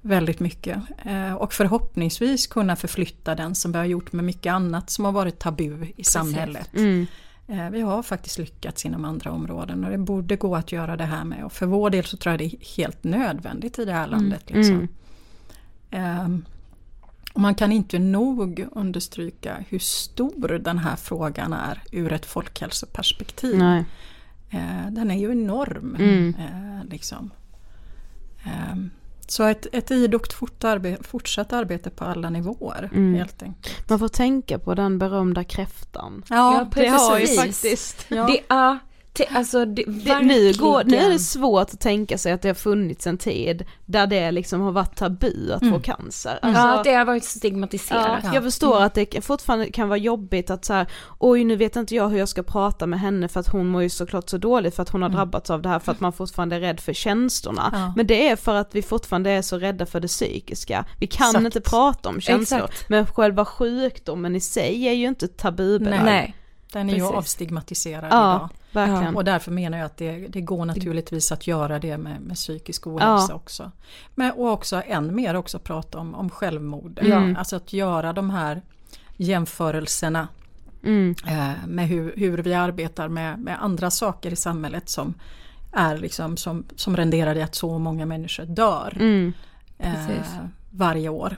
[0.00, 0.78] Väldigt mycket.
[1.04, 5.12] Eh, och förhoppningsvis kunna förflytta den som vi har gjort med mycket annat som har
[5.12, 6.12] varit tabu i Precis.
[6.12, 6.74] samhället.
[6.74, 7.06] Mm.
[7.48, 11.04] Eh, vi har faktiskt lyckats inom andra områden och det borde gå att göra det
[11.04, 11.44] här med.
[11.44, 14.50] Och för vår del så tror jag det är helt nödvändigt i det här landet.
[14.50, 14.60] Mm.
[14.60, 14.88] Liksom.
[17.32, 23.58] Och man kan inte nog understryka hur stor den här frågan är ur ett folkhälsoperspektiv.
[23.58, 23.84] Nej.
[24.50, 25.96] Eh, den är ju enorm.
[25.98, 26.34] Mm.
[26.38, 27.30] Eh, liksom.
[28.44, 28.90] Ehm,
[29.26, 33.14] så ett, ett idogt fort arbe fortsatt arbete på alla nivåer mm.
[33.14, 33.88] helt enkelt.
[33.88, 36.22] Man får tänka på den berömda kräftan.
[36.28, 38.06] Ja, ja det har ju faktiskt.
[38.08, 38.26] Ja.
[38.26, 38.78] Det är
[39.30, 42.54] Alltså, det, det, nu, går, nu är det svårt att tänka sig att det har
[42.54, 45.74] funnits en tid där det liksom har varit tabu att mm.
[45.74, 46.38] få cancer.
[46.42, 48.20] Alltså, ja, det har varit stigmatiserat.
[48.24, 48.86] Ja, jag förstår mm.
[48.86, 50.86] att det fortfarande kan vara jobbigt att så här,
[51.18, 53.82] oj nu vet inte jag hur jag ska prata med henne för att hon mår
[53.82, 55.16] ju såklart så dåligt för att hon har mm.
[55.16, 57.70] drabbats av det här för att man fortfarande är rädd för känslorna.
[57.72, 57.92] Ja.
[57.96, 60.84] Men det är för att vi fortfarande är så rädda för det psykiska.
[61.00, 61.44] Vi kan Exakt.
[61.44, 62.64] inte prata om känslor.
[62.64, 62.88] Exakt.
[62.88, 66.04] Men själva sjukdomen i sig är ju inte tabubelagd.
[66.04, 66.34] Nej.
[66.72, 67.10] Den är Precis.
[67.10, 68.36] ju avstigmatiserad ja.
[68.36, 68.48] idag.
[68.76, 69.16] Verkligen.
[69.16, 72.86] Och därför menar jag att det, det går naturligtvis att göra det med, med psykisk
[72.86, 73.34] ohälsa ja.
[73.34, 73.70] också.
[74.14, 76.98] Men, och också än mer också prata om, om självmord.
[77.02, 77.36] Mm.
[77.36, 78.62] Alltså att göra de här
[79.16, 80.28] jämförelserna
[80.82, 81.14] mm.
[81.26, 85.14] eh, med hur, hur, vi arbetar med, med andra saker i samhället som
[85.72, 89.32] är liksom som, som renderar i att så många människor dör mm.
[89.78, 89.92] eh,
[90.70, 91.36] varje år.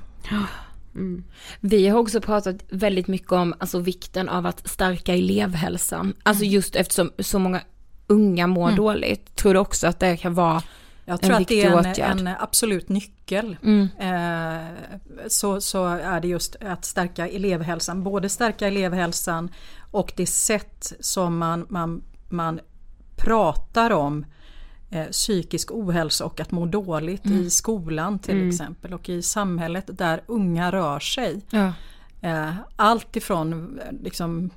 [0.99, 1.24] Mm.
[1.61, 6.14] Vi har också pratat väldigt mycket om alltså, vikten av att stärka elevhälsan.
[6.22, 6.55] Alltså mm.
[6.55, 7.61] just eftersom så många
[8.07, 8.76] unga mår mm.
[8.76, 9.36] dåligt.
[9.36, 10.62] Tror du också att det kan vara
[11.05, 13.57] jag tror att det är en, en absolut nyckel.
[13.62, 13.88] Mm.
[13.99, 14.66] Eh,
[15.28, 18.03] så, så är det just att stärka elevhälsan.
[18.03, 19.51] Både stärka elevhälsan
[19.90, 22.61] och det sätt som man, man, man
[23.16, 24.26] pratar om
[24.91, 27.41] eh, psykisk ohälsa och att må dåligt mm.
[27.41, 28.49] i skolan till mm.
[28.49, 31.41] exempel och i samhället där unga rör sig.
[31.51, 31.72] Ja.
[32.20, 34.51] Eh, allt ifrån liksom,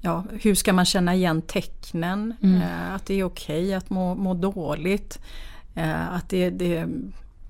[0.00, 2.62] ja, hur ska man känna igen tecknen, mm.
[2.62, 5.18] eh, att det är okej okay att må, må dåligt,
[5.74, 6.88] eh, att det, det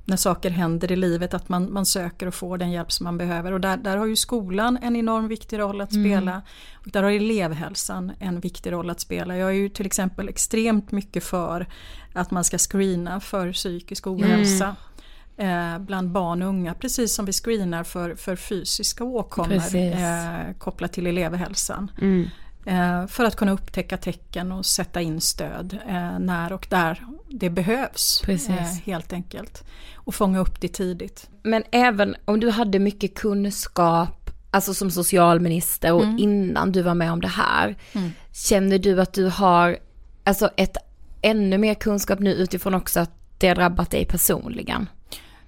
[0.07, 3.19] när saker händer i livet att man, man söker och får den hjälp som man
[3.19, 3.53] behöver.
[3.53, 6.05] Och där, där har ju skolan en enorm viktig roll att mm.
[6.05, 6.43] spela.
[6.75, 9.37] Och där har elevhälsan en viktig roll att spela.
[9.37, 11.67] Jag är ju till exempel extremt mycket för
[12.13, 14.65] att man ska screena för psykisk ohälsa.
[14.65, 15.75] Mm.
[15.75, 20.93] Eh, bland barn och unga precis som vi screenar för, för fysiska åkommor eh, kopplat
[20.93, 21.91] till elevhälsan.
[22.01, 22.29] Mm.
[22.67, 27.51] Eh, för att kunna upptäcka tecken och sätta in stöd eh, när och där det
[27.51, 28.23] behövs.
[28.25, 28.51] Precis.
[28.51, 29.65] Eh, helt enkelt.
[29.95, 31.31] Och fånga upp det tidigt.
[31.43, 36.19] Men även om du hade mycket kunskap, alltså som socialminister och mm.
[36.19, 37.77] innan du var med om det här.
[37.93, 38.11] Mm.
[38.33, 39.79] Känner du att du har
[40.25, 40.77] alltså ett
[41.23, 44.89] ännu mer kunskap nu utifrån också att det har drabbat dig personligen?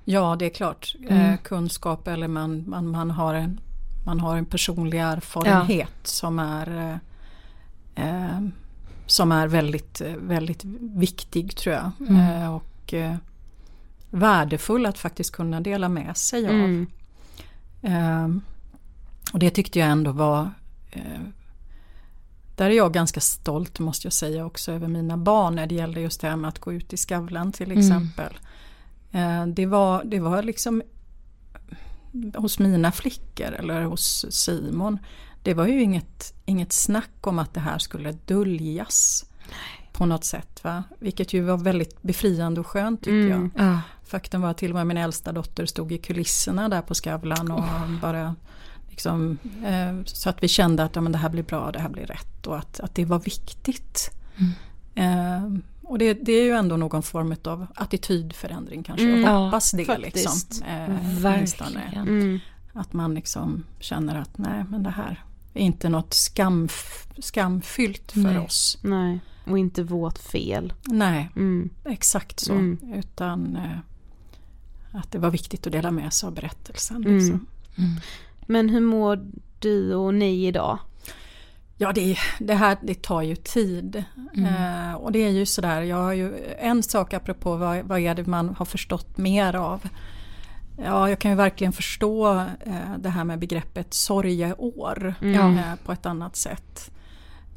[0.05, 0.95] Ja, det är klart.
[1.09, 1.39] Mm.
[1.39, 3.61] kunskap eller man, man, man, har en,
[4.05, 6.09] man har en personlig erfarenhet ja.
[6.09, 7.01] som är
[7.99, 8.41] eh,
[9.07, 11.91] som är väldigt, väldigt viktig tror jag.
[12.09, 12.43] Mm.
[12.43, 13.17] Eh, och eh,
[14.11, 16.53] värdefull att faktiskt kunna dela med sig av.
[16.53, 16.87] Mm.
[17.83, 18.29] Eh,
[19.33, 20.51] och det tyckte jag ändå var
[20.91, 21.21] eh,
[22.57, 26.01] där är jag ganska stolt måste jag säga också över mina barn när det gällde
[26.01, 27.79] just det här med att gå ut i Skavlan till mm.
[27.79, 28.39] exempel.
[29.13, 29.55] Mm.
[29.55, 30.83] det, var, det var liksom
[32.37, 34.99] hos mina flickor eller hos Simon
[35.43, 39.25] det var ju inget, inget snack om att det här skulle döljas
[39.93, 40.65] på något sätt.
[40.65, 40.85] Va?
[40.99, 43.51] Vilket ju var väldigt befriande och skönt tycker Mm.
[43.57, 43.67] jag.
[43.67, 43.81] Ja.
[44.05, 47.51] Faktum var att till och med min äldsta dotter stod i kulisserna där på Skavlan
[47.51, 47.65] och
[48.03, 48.35] bara
[48.89, 51.89] liksom, eh, så att vi kände att ja, men det här blir bra, det här
[51.89, 54.11] blir rätt och att, att det var viktigt.
[54.95, 55.45] Eh,
[55.83, 59.05] och det, det är ju ändå någon form av attitydförändring kanske.
[59.09, 59.21] Mm.
[59.21, 60.15] Jag Ja, hoppas det faktiskt.
[60.51, 60.67] liksom.
[60.69, 61.21] Eh.
[61.21, 62.09] Verkligen.
[62.09, 62.39] Mm.
[62.73, 65.25] Att man liksom känner att nej men det här är
[65.55, 66.69] inte något skam,
[67.19, 68.39] skamfyllt för Nej.
[68.39, 68.79] oss.
[68.83, 70.73] Nej, och inte vårt fel.
[70.87, 71.71] Nej, Mm.
[71.85, 72.53] exakt så.
[72.53, 72.79] Mm.
[72.95, 73.79] Utan eh,
[74.99, 76.97] att det var viktigt att dela med sig av berättelsen.
[76.97, 77.19] Mm.
[77.19, 77.47] Liksom.
[78.47, 79.27] Men hur mår
[79.59, 80.79] du och ni idag?
[81.81, 84.05] Ja, det, det här det tar ju tid.
[84.37, 88.15] Eh, och det är ju sådär, jag har ju en sak apropå vad, vad är
[88.15, 89.89] det man har förstått mer av.
[90.85, 95.59] Ja, jag kan ju verkligen förstå eh, det här med begreppet sorgeår Mm.
[95.59, 96.91] eh, på ett annat sätt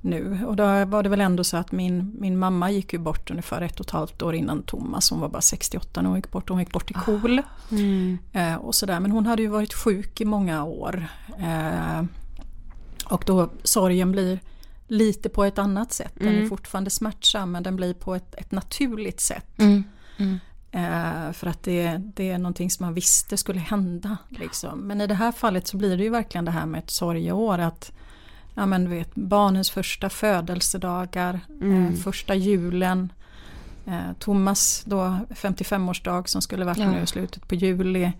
[0.02, 0.46] nu.
[0.48, 3.62] Och då var det väl ändå så att min, min mamma gick ju bort ungefär
[3.62, 5.10] ett och ett halvt år innan Thomas.
[5.10, 6.50] Hon var bara 68 när hon gick bort.
[6.50, 7.42] Hon gick bort i KOL.
[7.72, 8.18] Mm.
[8.34, 9.00] Eh, och sådär.
[9.00, 11.08] Men hon hade ju varit sjuk i många år.
[11.40, 12.04] Eh,
[13.06, 14.40] och då sorgen blir
[14.88, 16.14] lite på ett annat sätt.
[16.16, 16.50] Den är Mm.
[16.50, 19.60] fortfarande smärtsam men den blir på ett, ett naturligt sätt.
[19.60, 19.84] Mm.
[20.72, 24.18] Eh, för att det, det är någonting som man visste skulle hända.
[24.30, 24.80] Liksom.
[24.80, 27.58] Men i det här fallet så blir det ju verkligen det här med ett sorgeår.
[27.60, 27.92] Att
[28.56, 31.88] ja, men, du vet, barnens första födelsedagar, Mm.
[31.88, 33.12] eh, första julen.
[33.86, 36.92] Eh, Thomas då 55-årsdag som skulle varit Ja.
[36.92, 38.12] nu i slutet på juli.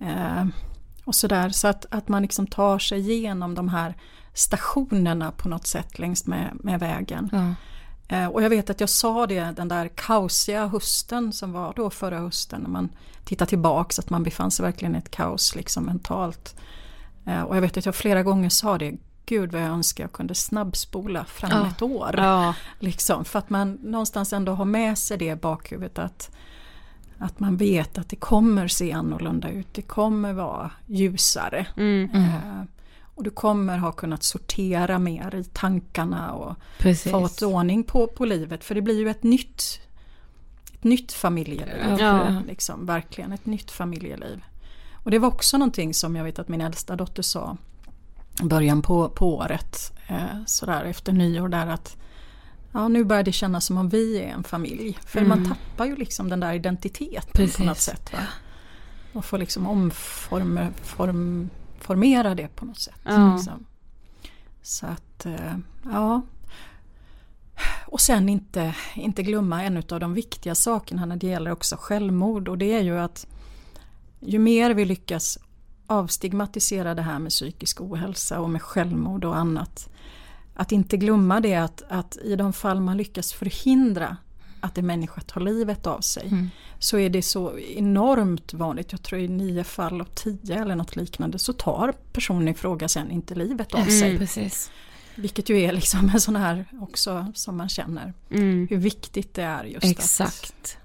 [0.00, 0.46] Eh,
[1.04, 1.48] och sådär.
[1.48, 3.94] Så att, att man liksom tar sig igenom de här
[4.34, 7.28] stationerna på något sätt längs med, med vägen.
[7.32, 7.54] Ja.
[8.08, 11.90] Eh, Och jag vet att jag sa det den där kaosiga hösten som var då
[11.90, 12.88] förra hösten när man
[13.24, 16.56] tittar tillbaks att man befann sig verkligen i ett kaos liksom mentalt.
[17.26, 18.94] Eh, Och jag vet att jag flera gånger sa det,
[19.26, 21.66] gud vad jag önskar jag kunde snabbspola fram Ja.
[21.68, 22.14] ett år.
[22.16, 22.54] Ja.
[22.80, 26.30] Liksom, för att man någonstans ändå har med sig det i bakhuvudet att,
[27.18, 31.66] att man vet att det kommer se annorlunda ut, det kommer vara ljusare.
[31.76, 32.10] Mm.
[32.14, 32.62] Eh,
[33.14, 37.12] och du kommer ha kunnat sortera mer i tankarna och Precis.
[37.12, 38.64] fått ordning på, på livet.
[38.64, 39.80] För det blir ju ett nytt,
[40.74, 41.96] ett nytt familjeliv.
[41.98, 42.42] Ja.
[42.46, 44.44] Liksom, verkligen ett nytt familjeliv.
[44.92, 47.56] Och det var också någonting som jag vet att min äldsta dotter sa
[48.42, 49.92] i början på, på året.
[50.06, 51.96] Eh, sådär efter nyår där att
[52.72, 54.98] ja, nu börjar det kännas som om vi är en familj.
[55.06, 57.58] För man tappar ju liksom den där identiteten på Precis.
[57.58, 58.12] något sätt.
[58.12, 58.18] Va?
[59.12, 61.50] Och får liksom omforma, form,
[61.84, 63.00] formera det på något sätt.
[63.04, 63.34] Ja.
[63.34, 63.66] Liksom.
[64.62, 66.22] Så att, eh, ja.
[67.86, 72.48] Och sen inte, inte glömma en av de viktiga sakerna när det gäller också självmord
[72.48, 73.26] och det är ju att
[74.20, 75.38] ju mer vi lyckas
[75.86, 79.88] avstigmatisera det här med psykisk ohälsa och med självmord och annat.
[80.54, 84.16] Att inte glömma det att, att i de fall man lyckas förhindra
[84.64, 86.32] att en människa tar livet av sig
[86.78, 90.96] så är det så enormt vanligt, jag tror i nio fall av tio eller något
[90.96, 94.18] liknande så tar personen i fråga sen inte livet av sig.
[94.18, 94.70] Precis.
[95.14, 98.66] Vilket ju är liksom en sån här också som man känner Mm.
[98.70, 100.44] hur viktigt det är just Exakt.
[100.50, 100.76] att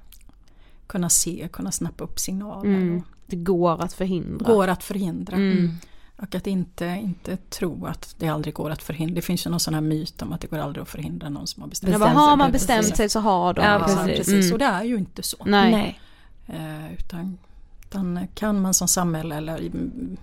[0.87, 2.69] kunna se, kunna snappa upp signaler.
[2.69, 3.03] Mm.
[3.25, 4.53] Det går att förhindra.
[4.53, 5.35] Går att förhindra.
[5.35, 5.77] Mm.
[6.21, 9.15] Och att inte, inte tro att det aldrig går att förhindra.
[9.15, 11.47] Det finns ju någon sån här myt om att det går aldrig att förhindra någon
[11.47, 12.67] som har bestämt Bestämt har sig, man precis.
[12.67, 13.65] bestämt sig så har de.
[13.65, 14.17] Ja, precis.
[14.17, 14.43] precis.
[14.43, 14.53] Mm.
[14.53, 15.37] Och det är ju inte så.
[15.45, 15.71] Nej.
[15.71, 15.99] Nej.
[16.47, 17.37] Eh, utan,
[17.85, 20.17] utan kan man som samhälle eller mm,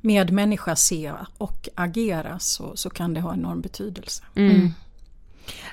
[0.00, 4.22] medmänniska se och agera så, så kan det ha enorm betydelse.
[4.34, 4.72] Mm.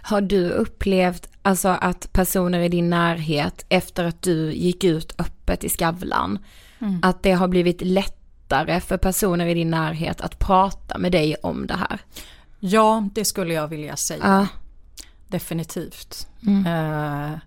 [0.01, 5.63] Har du upplevt alltså att personer i din närhet efter att du gick ut öppet
[5.63, 6.39] i Skavlan,
[6.79, 6.99] Mm.
[7.03, 7.81] att det har blivit
[8.47, 11.99] lättare för personer i din närhet att prata med dig om det här?
[12.59, 14.23] Ja, det skulle jag vilja säga.
[14.23, 14.47] Ja.
[15.27, 16.27] Definitivt.
[16.47, 16.65] Mm.
[16.65, 17.39] Eh,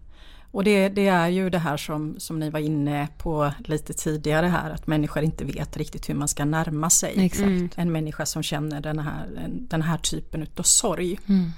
[0.53, 4.47] och det, det är ju det här som, som ni var inne på lite tidigare
[4.47, 7.79] här, att människor inte vet riktigt hur man ska närma sig Exakt.
[7.79, 11.19] en människa som känner den här, den här typen av sorg.
[11.29, 11.53] Mm.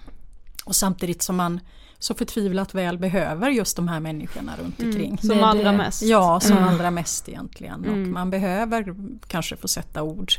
[0.64, 1.61] Och samtidigt som man
[2.03, 5.07] så förtvivlat väl behöver just de här människorna runt omkring.
[5.07, 5.18] Mm.
[5.18, 6.03] Som allra mest.
[6.03, 6.68] Ja, som Mm.
[6.68, 7.84] allra mest egentligen.
[7.88, 8.94] Och man behöver
[9.26, 10.32] kanske få sätta ord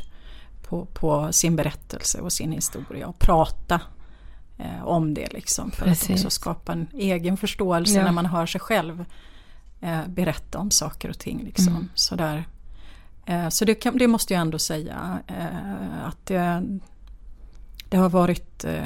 [0.68, 3.80] på, på sin berättelse och sin historia och prata
[4.58, 5.70] eh, om det liksom.
[5.70, 6.10] För Precis.
[6.10, 8.04] att också skapa en egen förståelse Ja.
[8.04, 9.04] när man hör sig själv
[9.80, 11.44] eh, berätta om saker och ting.
[11.44, 11.68] Liksom.
[11.68, 11.88] Mm.
[11.94, 12.44] Sådär.
[13.26, 16.30] Eh, så det, kan, det måste jag ändå säga eh, att
[17.94, 18.82] det, har varit eh,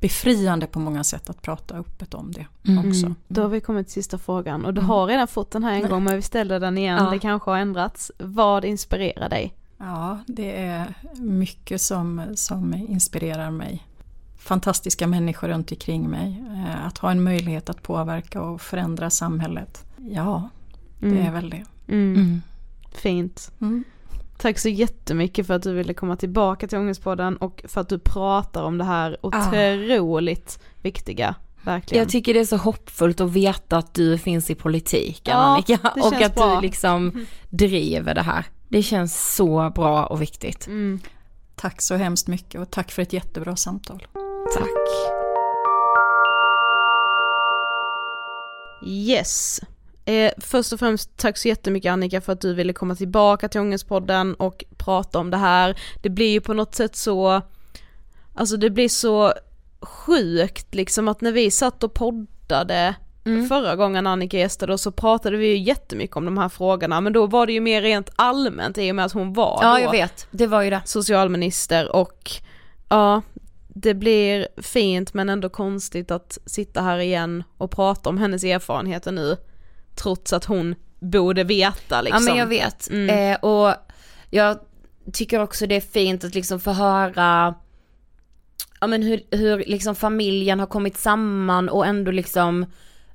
[0.00, 2.46] befriande på många sätt att prata öppet om det
[2.78, 3.06] också.
[3.06, 3.14] Mm.
[3.28, 5.88] Då har vi kommit till sista frågan och du har redan fått den här en
[5.88, 7.10] gång men vi ställer den igen, Ja.
[7.10, 8.12] det kanske har ändrats.
[8.18, 9.54] Vad inspirerar dig?
[9.78, 13.86] Ja, det är mycket som, som inspirerar mig.
[14.38, 16.44] fantastiska människor runt omkring mig.
[16.52, 19.84] Eh, att ha en möjlighet att påverka och förändra samhället.
[19.96, 20.48] Ja,
[21.00, 21.26] det Mm.
[21.26, 21.64] är väl det.
[21.88, 22.42] Mm.
[22.92, 23.52] Fint.
[24.40, 27.98] Tack så jättemycket för att du ville komma tillbaka till Ångestpodden och för att du
[27.98, 31.34] pratar om det här otroligt viktiga.
[31.62, 32.02] Verkligen.
[32.02, 35.78] Jag tycker det är så hoppfullt att veta att du finns i politiken Ja, Annika
[36.02, 36.54] och att bra.
[36.54, 38.44] du liksom driver det här.
[38.68, 40.66] Det känns så bra och viktigt.
[40.66, 41.00] Mm.
[41.54, 44.06] Tack så hemskt mycket och tack för ett jättebra samtal.
[44.54, 44.66] Tack.
[48.86, 49.60] Yes.
[50.10, 53.60] Eh, först och främst tack så jättemycket Annika för att du ville komma tillbaka till
[53.60, 55.78] Ångestpodden och prata om det här.
[56.02, 57.42] Det blir ju på något sätt så,
[58.34, 59.32] alltså det blir så
[59.80, 62.94] sjukt liksom att när vi satt och poddade
[63.24, 63.48] Mm.
[63.48, 67.12] förra gången Annika gästade oss så pratade vi ju jättemycket om de här frågorna men
[67.12, 69.80] då var det ju mer rent allmänt i och med att hon var Ja då
[69.80, 70.82] jag vet, det var ju det.
[70.84, 72.30] socialminister och
[72.88, 73.22] ja,
[73.68, 79.12] det blir fint men ändå konstigt att sitta här igen och prata om hennes erfarenheter
[79.12, 79.36] nu
[79.94, 82.22] trots att hon borde veta liksom.
[82.22, 82.90] Ja men jag vet.
[82.90, 83.32] Mm.
[83.32, 83.74] Eh, och
[84.30, 84.58] jag
[85.12, 87.54] tycker också det är fint att liksom få höra
[88.80, 92.66] ja men hur, hur liksom familjen har kommit samman och ändå liksom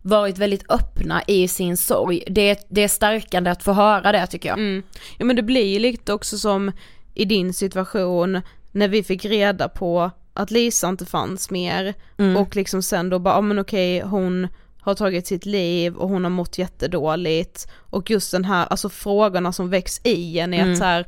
[0.02, 2.24] varit väldigt öppna i sin sorg.
[2.28, 4.58] Det, det är stärkande att få höra det tycker jag.
[4.58, 4.84] Mm.
[5.18, 6.72] Ja men det blir ju lite också som
[7.14, 12.38] i din situation när vi fick reda på att Lisa inte fanns mer Mm.
[12.38, 14.48] och liksom sen då bara, ja men okej hon
[14.86, 19.54] har tagit sitt liv och hon har mått jättedåligt och just den här, alltså frågorna
[19.54, 20.72] som väcks i en är Mm.
[20.72, 21.08] att så här,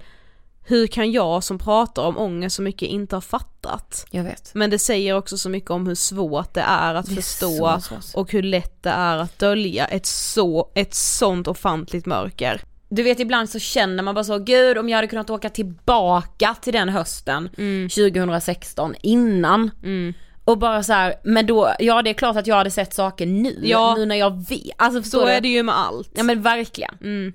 [0.69, 4.05] hur kan jag som pratar om ångest så mycket inte ha fattat?
[4.11, 4.51] Jag vet.
[4.53, 7.80] Men det säger också så mycket om hur svårt det är att Det är förstå
[7.82, 8.15] så svårt.
[8.15, 12.61] och hur lätt det är att dölja ett så, ett sånt ofantligt mörker.
[12.89, 16.55] Du vet ibland så känner man bara så, gud om jag hade kunnat åka tillbaka
[16.61, 17.49] till den hösten
[17.95, 19.71] 2016 innan.
[20.48, 23.26] Och bara så här, men då, ja det är klart att jag hade sett saker
[23.26, 23.95] nu, Ja.
[23.98, 24.62] nu när jag vet.
[24.78, 25.32] Alltså förstår Så du?
[25.32, 26.12] är det ju med allt.
[26.16, 27.34] Ja men verkligen.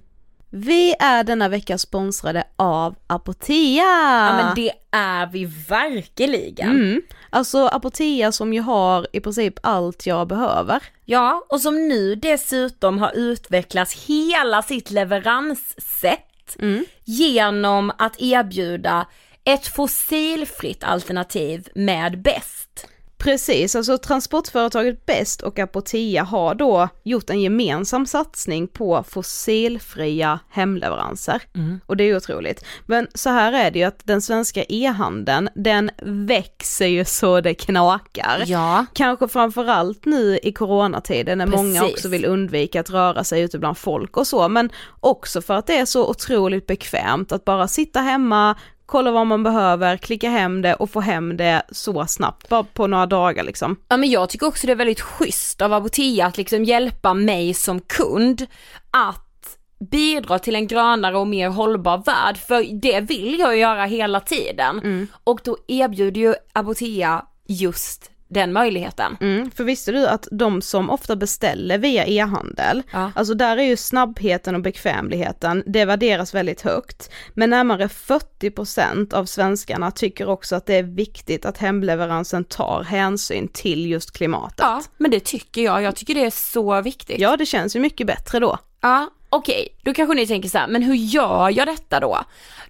[0.50, 3.84] Vi är denna vecka sponsrade av Apotea!
[4.28, 6.70] Ja men det är vi verkligen.
[6.70, 7.02] Mm.
[7.30, 10.82] Alltså Apotea som ju har i princip allt jag behöver.
[11.04, 16.56] Ja, och som nu dessutom har utvecklats hela sitt leveranssätt
[17.04, 19.06] genom att erbjuda
[19.44, 22.86] ett fossilfritt alternativ med bäst.
[23.22, 31.42] Precis, alltså transportföretaget Best och Apotea har då gjort en gemensam satsning på fossilfria hemleveranser.
[31.86, 32.64] Och det är otroligt.
[32.86, 37.54] Men så här är det ju att den svenska e-handeln, den växer ju så det
[37.54, 38.44] knakar.
[38.46, 38.86] Ja.
[38.92, 41.94] Kanske framförallt nu i coronatiden när många Precis.
[41.94, 44.70] också vill undvika att röra sig ute bland folk och så, men
[45.00, 48.56] också för att det är så otroligt bekvämt att bara sitta hemma,
[48.92, 52.86] kolla vad man behöver, klicka hem det och få hem det så snabbt, bara på
[52.86, 53.76] några dagar liksom.
[53.88, 57.54] Ja men jag tycker också det är väldigt schysst av Apotea att liksom hjälpa mig
[57.54, 58.46] som kund
[58.90, 59.58] att
[59.90, 65.08] bidra till en grönare och mer hållbar värld, för det vill jag göra hela tiden.
[65.24, 69.16] Och då erbjuder ju Apotea just den möjligheten.
[69.20, 73.12] Mm, för visste du att de som ofta beställer via e-handel, Ja.
[73.14, 77.10] alltså där är ju snabbheten och bekvämligheten, det värderas väldigt högt.
[77.34, 83.48] Men närmare 40% av svenskarna tycker också att det är viktigt att hemleveransen tar hänsyn
[83.48, 84.58] till just klimatet.
[84.58, 85.82] Ja, men det tycker jag.
[85.82, 87.20] Jag tycker det är så viktigt.
[87.20, 88.58] Ja, det känns ju mycket bättre då.
[88.80, 92.18] Ja, okej, då kanske ni tänker så här, men hur gör jag detta då?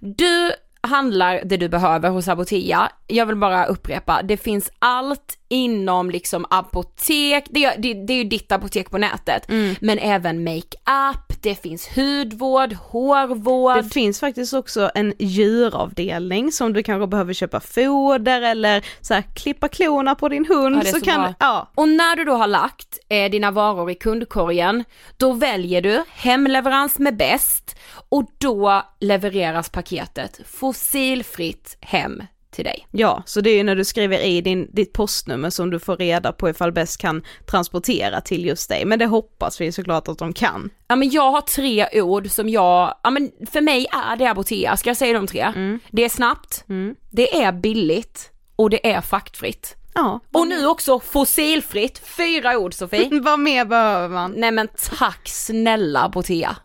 [0.00, 2.92] Du handlar det du behöver hos Apotea.
[3.06, 8.16] Jag vill bara upprepa, det finns allt inom liksom apotek, det är, det, det är
[8.16, 9.48] ju ditt apotek på nätet,
[9.80, 13.76] men även makeup, det finns hudvård, hårvård.
[13.76, 19.22] Det finns faktiskt också en djuravdelning som du kanske behöver köpa foder eller så här,
[19.34, 20.76] klippa klorna på din hund.
[20.76, 21.34] Ja, så så kan, bra.
[21.38, 24.84] ja, Och när du då har lagt eh, dina varor i kundkorgen,
[25.16, 27.76] då väljer du hemleverans med bäst
[28.08, 32.22] och då levereras paketet fossilfritt hem
[32.52, 32.86] till dig.
[32.90, 35.96] Ja, så det är ju när du skriver i din, ditt postnummer som du får
[35.96, 38.84] reda på ifall bäst kan transportera till just dig.
[38.84, 40.70] Men det hoppas vi såklart att de kan.
[40.88, 44.76] Ja men jag har tre ord som jag, ja men för mig är det Apotea,
[44.76, 45.52] ska jag säga de tre?
[45.90, 46.64] Det är snabbt,
[47.10, 49.76] det är billigt och det är fraktfritt.
[49.94, 53.20] Ja, Och nu också fossilfritt, fyra ord Sofie.
[53.22, 54.32] vad mer behöver man?
[54.36, 56.56] Nej men tack snälla Apotea.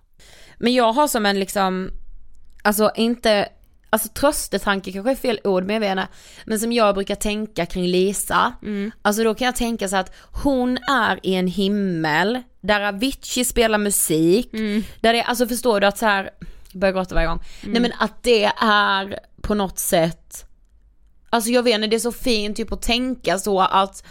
[0.57, 1.89] Men jag har som en liksom,
[2.63, 3.49] alltså inte,
[3.89, 6.07] alltså tröstetanke kanske är fel ord men jag inte,
[6.45, 8.53] men som jag brukar tänka kring Lisa,
[9.01, 13.77] alltså då kan jag tänka så att hon är i en himmel där Avicii spelar
[13.77, 14.49] musik,
[15.01, 16.29] där det, alltså förstår du att så här,
[16.71, 20.43] jag börjar gråta varje gång, nej men att det är på något sätt
[21.29, 24.03] alltså jag vet inte, det är så fint typ att tänka så att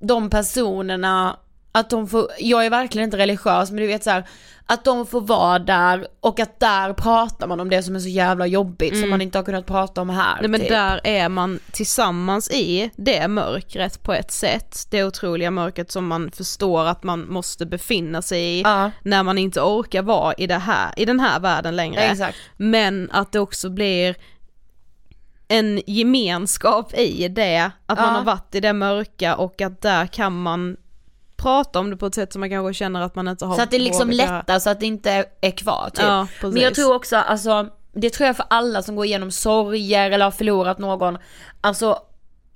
[0.00, 1.36] de personerna,
[1.78, 4.24] att de får, jag är verkligen inte religiös men du vet så här,
[4.66, 8.08] att de får vara där och att där pratar man om det som är så
[8.08, 9.10] jävla jobbigt som Mm.
[9.10, 10.36] man inte har kunnat prata om här.
[10.40, 10.68] Nej men typ.
[10.68, 16.30] där är man tillsammans i det mörkret på ett sätt, det otroliga mörkret som man
[16.30, 18.90] förstår att man måste befinna sig i Ja.
[19.02, 22.00] när man inte orkar vara i, det här, i den här världen längre.
[22.00, 22.38] Exakt.
[22.56, 24.16] Men att det också blir
[25.48, 28.14] en gemenskap i det, att man Ja.
[28.18, 30.76] har varit i det mörka och att där kan man
[31.38, 33.62] prata om det på ett sätt som man kanske känner att man inte har Så
[33.62, 34.36] att det liksom göra.
[34.38, 36.04] lättar så att det inte är kvar typ.
[36.04, 36.54] Ja, precis.
[36.54, 40.24] Men jag tror också, alltså, det tror jag för alla som går igenom sorger eller
[40.24, 41.18] har förlorat någon,
[41.60, 41.98] alltså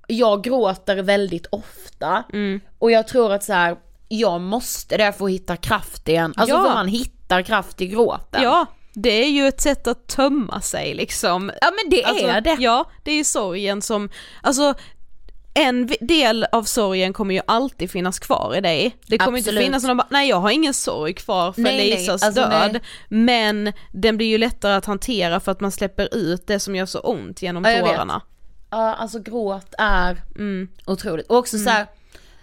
[0.07, 2.61] jag gråter väldigt ofta Mm.
[2.79, 3.77] och jag tror att så här,
[4.09, 6.63] jag måste det för att hitta kraft igen, alltså Ja.
[6.63, 8.43] för man hittar kraft i gråten.
[8.43, 11.53] Ja, det är ju ett sätt att tömma sig liksom.
[11.61, 12.57] Ja men det Alltså, är det.
[12.59, 14.09] Ja, det är ju sorgen som,
[14.43, 14.75] alltså
[15.55, 18.97] en del av sorgen kommer ju alltid finnas kvar i dig.
[19.07, 19.57] Det kommer Absolut.
[19.61, 22.41] inte finnas någon bara, nej jag har ingen sorg kvar för Nej, nej, Lisas alltså,
[22.41, 22.73] död.
[22.73, 22.83] nej.
[23.09, 26.87] Men den blir ju lättare att hantera för att man släpper ut det som gör
[26.87, 28.21] så ont genom Ja, tårarna.
[28.71, 30.69] Ja alltså gråt är Mm.
[30.87, 31.27] otroligt.
[31.31, 31.87] Och också så här,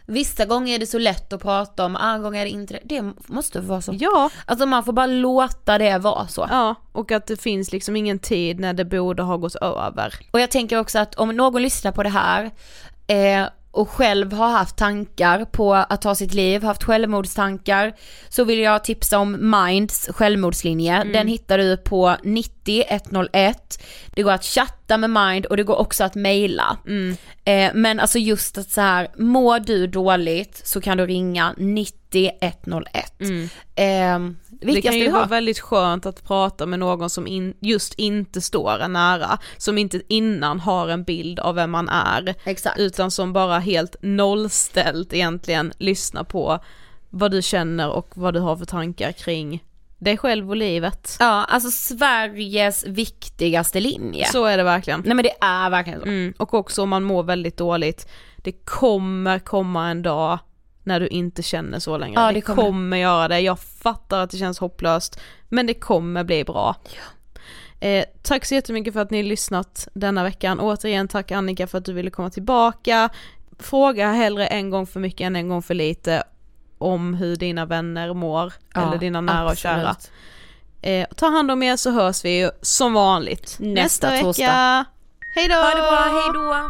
[0.06, 2.82] vissa gånger är det så lätt att prata om, andra gånger är det inte det.
[3.02, 3.96] Det måste vara så.
[4.00, 6.48] Ja, Alltså man får bara låta det vara så.
[6.50, 10.14] ja, och att det finns liksom ingen tid när det borde ha gått över.
[10.32, 12.52] Och jag tänker också att om någon lyssnar på det här
[13.10, 17.94] eh, och själv har haft tankar på att ta sitt liv, haft självmordstankar,
[18.30, 21.04] så vill jag tipsa om Minds självmordslinje.
[21.14, 23.84] Den hittar du på 90 101.
[24.16, 26.78] Det går att chatta med Mind och det går också att mejla.
[27.44, 32.32] Eh, men alltså just att så här, mår du dåligt så kan du ringa 90
[32.42, 33.14] 101.
[33.76, 34.20] Eh,
[34.60, 38.80] Det kan ju vara väldigt skönt att prata med någon som in, just inte står
[38.80, 42.80] en nära, som inte innan har en bild av vem man är, Exakt.
[42.80, 46.60] utan som bara helt nollställt egentligen lyssnar på
[47.10, 49.64] vad du känner och vad du har för tankar kring
[50.00, 51.18] dig själv och livet.
[51.20, 54.26] Ja, alltså Sveriges viktigaste linje.
[54.26, 55.04] Så är det verkligen.
[55.06, 56.06] Nej men det är verkligen så.
[56.06, 58.08] Mm, och också om man mår väldigt dåligt,
[58.38, 60.40] det kommer komma en dag
[60.90, 62.22] när du inte känner så längre.
[62.22, 62.64] Ja, det, det kommer.
[62.64, 62.98] kommer.
[62.98, 66.76] göra det, jag fattar att det känns hopplöst, men det kommer bli bra.
[67.80, 70.60] Eh, tack så jättemycket för att ni har lyssnat denna veckan.
[70.60, 73.10] Återigen tack Annika för att du ville komma tillbaka.
[73.60, 76.24] Fråga hellre en gång för mycket än en gång för lite
[76.78, 79.90] om hur dina vänner mår, Ja, eller dina nära och kära.
[79.90, 80.12] absolut.
[80.82, 84.24] Eh, ta hand om er så hörs vi som vanligt Nästa vecka.
[84.24, 84.86] torsdag.
[85.36, 85.56] Hej då!
[85.56, 86.70] Ha det bra, hej då!